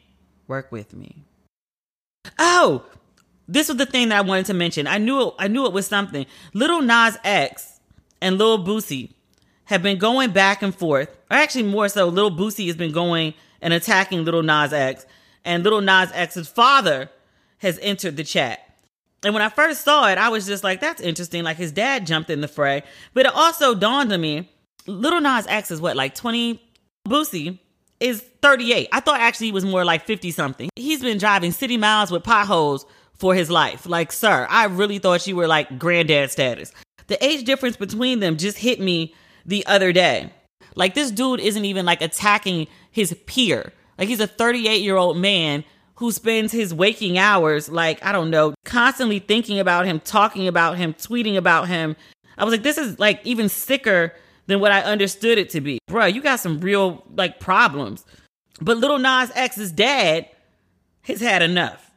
Work 0.48 0.72
with 0.72 0.94
me. 0.94 1.26
Oh, 2.40 2.86
this 3.48 3.68
was 3.68 3.78
the 3.78 3.86
thing 3.86 4.10
that 4.10 4.18
I 4.18 4.22
wanted 4.22 4.46
to 4.48 4.54
mention. 4.54 4.88
I 4.88 4.98
knew 4.98 5.28
it, 5.28 5.34
I 5.40 5.48
knew 5.48 5.66
it 5.66 5.74
was 5.74 5.88
something. 5.88 6.26
Lil 6.54 6.82
Nas 6.82 7.18
X 7.24 7.80
and 8.22 8.38
Lil 8.38 8.64
Boosie 8.64 9.12
have 9.66 9.82
been 9.82 9.98
going 9.98 10.32
back 10.32 10.62
and 10.62 10.74
forth, 10.74 11.10
or 11.30 11.38
actually 11.38 11.64
more 11.64 11.90
so, 11.90 12.08
Lil 12.08 12.32
Boosie 12.32 12.68
has 12.68 12.76
been 12.76 12.92
going 12.92 13.34
and 13.62 13.74
attacking 13.74 14.26
Lil 14.26 14.44
Nas 14.44 14.74
X, 14.74 15.06
and 15.46 15.64
Lil 15.64 15.82
Nas 15.82 16.12
X's 16.14 16.48
father 16.48 17.10
has 17.60 17.80
entered 17.82 18.18
the 18.18 18.24
chat. 18.24 18.60
And 19.24 19.34
when 19.34 19.42
I 19.44 19.50
first 19.50 19.82
saw 19.84 20.08
it, 20.10 20.18
I 20.18 20.30
was 20.30 20.46
just 20.46 20.64
like, 20.64 20.82
that's 20.82 21.02
interesting. 21.02 21.44
Like 21.44 21.58
his 21.58 21.72
dad 21.72 22.06
jumped 22.06 22.30
in 22.30 22.42
the 22.42 22.48
fray. 22.48 22.84
But 23.14 23.26
it 23.26 23.34
also 23.34 23.74
dawned 23.74 24.12
on 24.12 24.20
me, 24.20 24.50
Lil 24.86 25.22
Nas 25.22 25.48
X 25.48 25.72
is 25.72 25.80
what, 25.80 25.96
like 25.96 26.14
20? 26.14 26.62
Boosie 27.08 27.60
is 28.00 28.22
38. 28.42 28.90
I 28.92 29.00
thought 29.00 29.20
actually 29.20 29.48
he 29.48 29.52
was 29.54 29.66
more 29.66 29.86
like 29.86 30.06
50 30.06 30.32
something. 30.32 30.70
He's 30.76 31.02
been 31.02 31.18
driving 31.18 31.52
city 31.52 31.78
miles 31.78 32.12
with 32.12 32.24
potholes 32.24 32.86
for 33.24 33.34
his 33.34 33.50
life. 33.50 33.86
Like, 33.86 34.12
sir, 34.12 34.46
I 34.50 34.66
really 34.66 35.00
thought 35.00 35.26
you 35.26 35.38
were 35.38 35.48
like 35.48 35.80
granddad 35.80 36.30
status. 36.30 36.74
The 37.08 37.24
age 37.24 37.46
difference 37.46 37.78
between 37.78 38.20
them 38.20 38.36
just 38.36 38.58
hit 38.58 38.82
me 38.82 39.16
the 39.46 39.66
other 39.66 39.94
day. 39.94 40.30
Like, 40.76 40.94
this 40.94 41.10
dude 41.10 41.40
isn't 41.40 41.64
even 41.64 41.86
like 41.86 42.02
attacking 42.02 42.68
his 42.92 43.16
peer. 43.26 43.72
Like, 43.98 44.10
he's 44.10 44.20
a 44.20 44.28
38 44.28 44.82
year 44.82 44.98
old 44.98 45.16
man 45.16 45.64
who 45.96 46.12
spends 46.12 46.52
his 46.52 46.74
waking 46.74 47.18
hours, 47.18 47.70
like, 47.70 48.04
I 48.06 48.12
don't 48.12 48.30
know, 48.30 48.56
constantly 48.66 49.20
thinking 49.20 49.58
about 49.58 49.86
him, 49.86 50.02
talking 50.02 50.50
about 50.50 50.76
him, 50.78 50.94
tweeting 50.94 51.38
about 51.38 51.70
him. 51.70 51.96
I 52.38 52.44
was 52.44 52.52
like, 52.52 52.64
this 52.64 52.78
is 52.78 53.00
like 53.00 53.22
even 53.24 53.48
sicker 53.48 54.14
than 54.48 54.60
what 54.60 54.74
I 54.74 54.82
understood 54.82 55.38
it 55.38 55.50
to 55.52 55.62
be. 55.62 55.80
Bruh, 55.90 56.14
you 56.14 56.22
got 56.22 56.42
some 56.42 56.60
real 56.60 57.06
like 57.16 57.40
problems. 57.40 58.04
But 58.60 58.80
Lil 58.80 59.00
Nas 59.00 59.32
X's 59.34 59.72
dad 59.72 60.28
has 61.04 61.22
had 61.22 61.42
enough. 61.42 61.90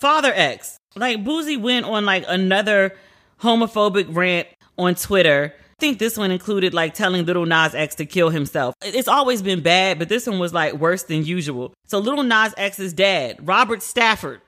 Father 0.00 0.32
X, 0.34 0.78
like 0.96 1.24
Boosie 1.24 1.60
went 1.60 1.86
on 1.86 2.04
like 2.04 2.24
another 2.28 2.94
homophobic 3.40 4.14
rant 4.14 4.48
on 4.76 4.94
Twitter. 4.94 5.54
I 5.56 5.74
think 5.80 5.98
this 5.98 6.16
one 6.16 6.30
included 6.30 6.74
like 6.74 6.94
telling 6.94 7.24
Lil 7.24 7.46
Nas 7.46 7.74
X 7.74 7.94
to 7.96 8.06
kill 8.06 8.30
himself. 8.30 8.74
It's 8.82 9.08
always 9.08 9.42
been 9.42 9.60
bad, 9.60 9.98
but 9.98 10.08
this 10.08 10.26
one 10.26 10.38
was 10.38 10.52
like 10.52 10.74
worse 10.74 11.04
than 11.04 11.24
usual. 11.24 11.74
So 11.86 11.98
Lil 11.98 12.22
Nas 12.22 12.54
X's 12.56 12.92
dad, 12.92 13.36
Robert 13.46 13.82
Stafford, 13.82 14.40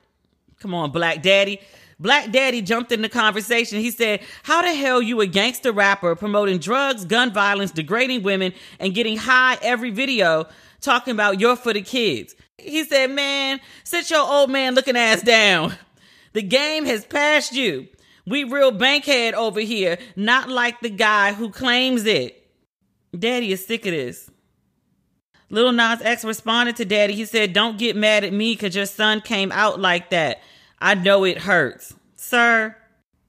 come 0.59 0.73
on, 0.73 0.91
Black 0.91 1.21
Daddy. 1.21 1.59
Black 1.99 2.31
Daddy 2.31 2.63
jumped 2.63 2.91
in 2.91 3.03
the 3.03 3.09
conversation. 3.09 3.79
He 3.79 3.91
said, 3.91 4.21
How 4.43 4.63
the 4.63 4.73
hell 4.73 5.01
you 5.01 5.21
a 5.21 5.27
gangster 5.27 5.71
rapper 5.71 6.15
promoting 6.15 6.57
drugs, 6.57 7.05
gun 7.05 7.31
violence, 7.31 7.71
degrading 7.71 8.23
women, 8.23 8.53
and 8.79 8.95
getting 8.95 9.17
high 9.17 9.59
every 9.61 9.91
video 9.91 10.47
talking 10.79 11.11
about 11.11 11.39
you're 11.39 11.55
for 11.55 11.73
the 11.73 11.81
kids? 11.81 12.35
He 12.61 12.83
said, 12.83 13.11
Man, 13.11 13.59
sit 13.83 14.09
your 14.09 14.27
old 14.27 14.49
man 14.49 14.75
looking 14.75 14.97
ass 14.97 15.21
down. 15.21 15.73
The 16.33 16.41
game 16.41 16.85
has 16.85 17.05
passed 17.05 17.53
you. 17.53 17.87
We 18.25 18.43
real 18.43 18.71
bankhead 18.71 19.33
over 19.33 19.59
here, 19.59 19.97
not 20.15 20.47
like 20.47 20.79
the 20.79 20.89
guy 20.89 21.33
who 21.33 21.49
claims 21.49 22.05
it. 22.05 22.37
Daddy 23.17 23.51
is 23.51 23.65
sick 23.65 23.85
of 23.85 23.91
this. 23.91 24.29
Lil 25.49 25.73
Nas 25.73 26.01
X 26.01 26.23
responded 26.23 26.77
to 26.77 26.85
Daddy. 26.85 27.13
He 27.13 27.25
said, 27.25 27.53
Don't 27.53 27.77
get 27.77 27.95
mad 27.95 28.23
at 28.23 28.31
me 28.31 28.53
because 28.53 28.75
your 28.75 28.85
son 28.85 29.21
came 29.21 29.51
out 29.51 29.79
like 29.79 30.09
that. 30.11 30.41
I 30.79 30.95
know 30.95 31.25
it 31.25 31.39
hurts. 31.39 31.93
Sir, 32.15 32.75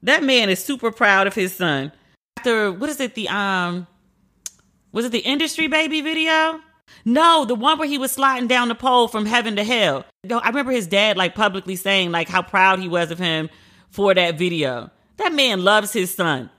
that 0.02 0.22
man 0.22 0.48
is 0.48 0.62
super 0.62 0.92
proud 0.92 1.26
of 1.26 1.34
his 1.34 1.54
son. 1.54 1.92
After, 2.38 2.70
what 2.70 2.88
is 2.88 3.00
it, 3.00 3.14
the, 3.14 3.28
um, 3.28 3.86
was 4.92 5.04
it 5.04 5.12
the 5.12 5.18
industry 5.18 5.66
baby 5.66 6.00
video? 6.00 6.60
No, 7.04 7.44
the 7.44 7.54
one 7.54 7.78
where 7.78 7.88
he 7.88 7.98
was 7.98 8.12
sliding 8.12 8.48
down 8.48 8.68
the 8.68 8.74
pole 8.74 9.08
from 9.08 9.26
heaven 9.26 9.56
to 9.56 9.64
hell. 9.64 10.04
I 10.30 10.48
remember 10.48 10.72
his 10.72 10.86
dad 10.86 11.16
like 11.16 11.34
publicly 11.34 11.76
saying 11.76 12.12
like 12.12 12.28
how 12.28 12.42
proud 12.42 12.78
he 12.78 12.88
was 12.88 13.10
of 13.10 13.18
him 13.18 13.50
for 13.90 14.14
that 14.14 14.38
video. 14.38 14.90
That 15.16 15.32
man 15.32 15.64
loves 15.64 15.92
his 15.92 16.14
son. 16.14 16.50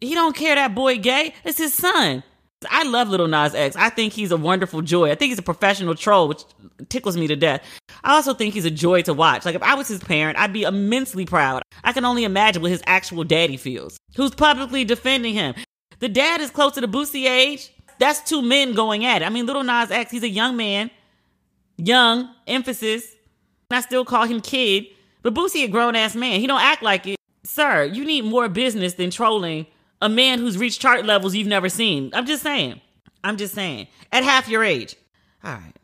He 0.00 0.14
don't 0.14 0.36
care 0.36 0.54
that 0.54 0.74
boy 0.74 0.98
gay. 0.98 1.34
It's 1.44 1.58
his 1.58 1.74
son. 1.74 2.22
I 2.70 2.82
love 2.84 3.08
Lil 3.08 3.28
Nas 3.28 3.54
X. 3.54 3.76
I 3.76 3.88
think 3.88 4.12
he's 4.12 4.32
a 4.32 4.36
wonderful 4.36 4.82
joy. 4.82 5.10
I 5.10 5.14
think 5.14 5.30
he's 5.30 5.38
a 5.38 5.42
professional 5.42 5.94
troll, 5.94 6.28
which 6.28 6.42
tickles 6.88 7.16
me 7.16 7.28
to 7.28 7.36
death. 7.36 7.62
I 8.02 8.14
also 8.14 8.34
think 8.34 8.54
he's 8.54 8.64
a 8.64 8.70
joy 8.70 9.02
to 9.02 9.14
watch. 9.14 9.44
Like 9.44 9.54
if 9.54 9.62
I 9.62 9.74
was 9.74 9.88
his 9.88 10.02
parent, 10.02 10.38
I'd 10.38 10.52
be 10.52 10.62
immensely 10.62 11.24
proud. 11.24 11.62
I 11.84 11.92
can 11.92 12.04
only 12.04 12.24
imagine 12.24 12.62
what 12.62 12.70
his 12.70 12.82
actual 12.86 13.22
daddy 13.22 13.56
feels, 13.56 13.96
who's 14.16 14.34
publicly 14.34 14.84
defending 14.84 15.34
him. 15.34 15.54
The 16.00 16.08
dad 16.08 16.40
is 16.40 16.50
close 16.50 16.72
to 16.74 16.80
the 16.80 16.88
Boosie 16.88 17.28
age. 17.28 17.72
That's 17.98 18.20
two 18.20 18.42
men 18.42 18.74
going 18.74 19.04
at 19.04 19.22
it. 19.22 19.24
I 19.24 19.28
mean, 19.28 19.46
Lil 19.46 19.64
Nas 19.64 19.90
X, 19.90 20.10
he's 20.10 20.22
a 20.22 20.28
young 20.28 20.56
man, 20.56 20.90
young 21.76 22.32
emphasis. 22.46 23.04
I 23.70 23.80
still 23.80 24.04
call 24.04 24.24
him 24.24 24.40
kid, 24.40 24.86
but 25.22 25.34
Boosie 25.34 25.64
a 25.64 25.68
grown 25.68 25.94
ass 25.94 26.14
man. 26.14 26.40
He 26.40 26.46
don't 26.46 26.60
act 26.60 26.82
like 26.82 27.06
it, 27.06 27.18
sir. 27.44 27.84
You 27.84 28.04
need 28.04 28.24
more 28.24 28.48
business 28.48 28.94
than 28.94 29.10
trolling 29.10 29.66
a 30.00 30.08
man 30.08 30.38
who's 30.38 30.56
reached 30.56 30.80
chart 30.80 31.04
levels 31.04 31.34
you've 31.34 31.48
never 31.48 31.68
seen. 31.68 32.10
I'm 32.14 32.26
just 32.26 32.42
saying. 32.42 32.80
I'm 33.24 33.36
just 33.36 33.54
saying. 33.54 33.88
At 34.12 34.24
half 34.24 34.48
your 34.48 34.64
age. 34.64 34.96
All 35.44 35.52
right. 35.52 35.74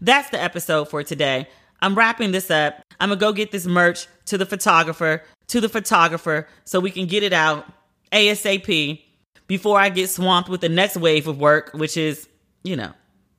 That's 0.00 0.30
the 0.30 0.40
episode 0.40 0.88
for 0.88 1.02
today. 1.02 1.48
I'm 1.82 1.94
wrapping 1.94 2.32
this 2.32 2.50
up. 2.50 2.82
I'm 3.00 3.08
going 3.08 3.18
to 3.18 3.24
go 3.24 3.32
get 3.32 3.50
this 3.50 3.66
merch 3.66 4.06
to 4.26 4.38
the 4.38 4.46
photographer, 4.46 5.22
to 5.48 5.60
the 5.60 5.68
photographer, 5.68 6.46
so 6.64 6.78
we 6.80 6.90
can 6.90 7.06
get 7.06 7.22
it 7.22 7.32
out 7.32 7.66
ASAP 8.12 9.02
before 9.50 9.80
I 9.80 9.88
get 9.88 10.08
swamped 10.08 10.48
with 10.48 10.60
the 10.60 10.68
next 10.68 10.96
wave 10.96 11.26
of 11.26 11.40
work, 11.40 11.72
which 11.74 11.96
is, 11.96 12.28
you 12.62 12.76
know, 12.76 12.92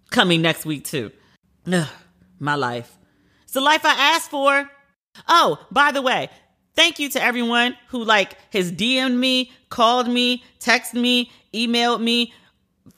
coming 0.09 0.41
next 0.41 0.65
week 0.65 0.83
too. 0.83 1.09
Ugh, 1.71 1.87
my 2.37 2.55
life. 2.55 2.97
It's 3.43 3.53
the 3.53 3.61
life 3.61 3.85
I 3.85 3.95
asked 4.15 4.29
for. 4.29 4.69
Oh, 5.29 5.65
by 5.71 5.93
the 5.93 6.01
way, 6.01 6.29
Thank 6.75 6.99
you 6.99 7.09
to 7.09 7.21
everyone 7.21 7.75
who 7.89 8.03
like 8.03 8.37
has 8.53 8.71
DM'd 8.71 9.15
me, 9.15 9.51
called 9.69 10.07
me, 10.07 10.43
texted 10.59 10.93
me, 10.93 11.29
emailed 11.53 12.01
me, 12.01 12.33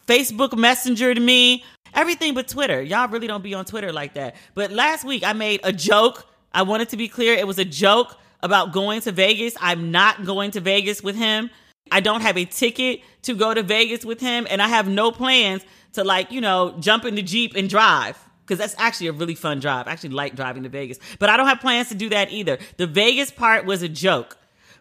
Facebook 0.08 0.52
messengered 0.52 1.20
me, 1.20 1.64
everything 1.94 2.36
but 2.36 2.48
Twitter. 2.48 2.82
Y'all 2.82 3.08
really 3.08 3.28
don't 3.28 3.44
be 3.44 3.54
on 3.54 3.66
Twitter 3.66 3.92
like 3.92 4.14
that. 4.14 4.36
But 4.54 4.72
last 4.72 5.04
week 5.04 5.24
I 5.24 5.34
made 5.34 5.60
a 5.64 5.74
joke. 5.74 6.28
I 6.54 6.62
wanted 6.62 6.90
to 6.90 6.98
be 6.98 7.08
clear 7.08 7.34
it 7.34 7.48
was 7.48 7.58
a 7.58 7.66
joke 7.66 8.16
about 8.44 8.74
going 8.74 9.02
to 9.02 9.12
Vegas. 9.12 9.56
I'm 9.60 9.92
not 9.92 10.24
going 10.24 10.52
to 10.52 10.60
Vegas 10.60 11.02
with 11.02 11.16
him. 11.16 11.50
I 11.92 12.00
don't 12.00 12.22
have 12.22 12.38
a 12.38 12.46
ticket 12.46 13.02
to 13.24 13.36
go 13.36 13.54
to 13.54 13.64
Vegas 13.64 14.04
with 14.04 14.20
him, 14.20 14.48
and 14.50 14.62
I 14.62 14.68
have 14.68 14.88
no 14.88 15.12
plans 15.12 15.64
to, 15.94 16.04
like, 16.04 16.32
you 16.32 16.42
know, 16.42 16.76
jump 16.80 17.06
in 17.06 17.16
the 17.16 17.22
Jeep 17.22 17.56
and 17.56 17.70
drive. 17.70 18.18
Because 18.42 18.60
that's 18.60 18.76
actually 18.78 19.08
a 19.08 19.14
really 19.14 19.36
fun 19.36 19.62
drive. 19.62 19.88
I 19.88 19.92
actually 19.92 20.10
like 20.10 20.36
driving 20.36 20.64
to 20.64 20.70
Vegas. 20.70 21.00
But 21.18 21.30
I 21.30 21.38
don't 21.38 21.48
have 21.48 21.62
plans 21.62 21.88
to 21.90 21.96
do 21.96 22.10
that 22.10 22.30
either. 22.32 22.58
The 22.76 22.88
Vegas 22.88 23.32
part 23.32 23.66
was 23.66 23.84
a 23.84 23.88
joke. 23.88 24.38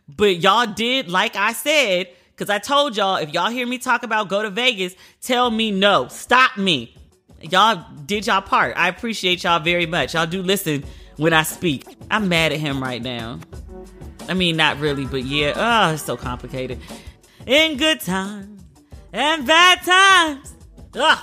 But 0.09 0.39
y'all 0.39 0.67
did, 0.67 1.09
like 1.09 1.37
I 1.37 1.53
said, 1.53 2.09
because 2.31 2.51
I 2.51 2.59
told 2.59 2.97
y'all, 2.97 3.17
if 3.17 3.33
y'all 3.33 3.51
hear 3.51 3.65
me 3.67 3.79
talk 3.79 4.03
about 4.03 4.29
go 4.29 4.43
to 4.43 4.51
Vegas, 4.51 4.97
tell 5.21 5.49
me 5.49 5.71
no. 5.71 6.09
Stop 6.09 6.57
me. 6.57 6.97
Y'all 7.41 7.85
did 8.05 8.27
y'all 8.27 8.43
part. 8.43 8.77
I 8.77 8.89
appreciate 8.89 9.45
y'all 9.45 9.61
very 9.61 9.87
much. 9.87 10.15
Y'all 10.15 10.27
do 10.27 10.43
listen 10.43 10.83
when 11.17 11.33
I 11.33 11.45
speak. 11.45 11.85
I'm 12.11 12.29
mad 12.29 12.51
at 12.51 12.59
him 12.59 12.83
right 12.83 13.03
now. 13.03 13.39
I 14.29 14.35
mean, 14.35 14.57
not 14.57 14.79
really, 14.79 15.07
but 15.07 15.25
yeah. 15.25 15.53
Oh, 15.57 15.95
it's 15.95 16.03
so 16.03 16.17
complicated. 16.17 16.79
In 17.47 17.77
good 17.77 18.01
times 18.01 18.63
and 19.13 19.47
bad 19.47 19.83
times. 19.83 20.55
Ugh. 20.95 21.19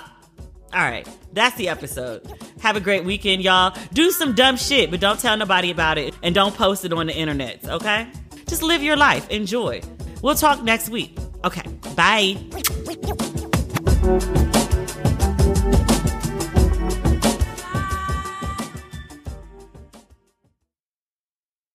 All 0.72 0.82
right, 0.82 1.08
that's 1.34 1.56
the 1.56 1.70
episode. 1.70 2.32
Have 2.62 2.76
a 2.76 2.80
great 2.80 3.04
weekend, 3.04 3.42
y'all. 3.42 3.76
Do 3.94 4.12
some 4.12 4.36
dumb 4.36 4.56
shit, 4.56 4.92
but 4.92 5.00
don't 5.00 5.20
tell 5.20 5.36
nobody 5.36 5.72
about 5.72 5.98
it 5.98 6.14
and 6.22 6.36
don't 6.36 6.54
post 6.54 6.86
it 6.86 6.94
on 6.94 7.08
the 7.08 7.16
internet, 7.16 7.68
okay? 7.68 8.08
Just 8.48 8.62
live 8.62 8.84
your 8.84 8.96
life. 8.96 9.28
Enjoy. 9.30 9.82
We'll 10.22 10.36
talk 10.36 10.62
next 10.64 10.90
week. 10.90 11.18
Okay, 11.44 11.64
bye. 11.96 12.36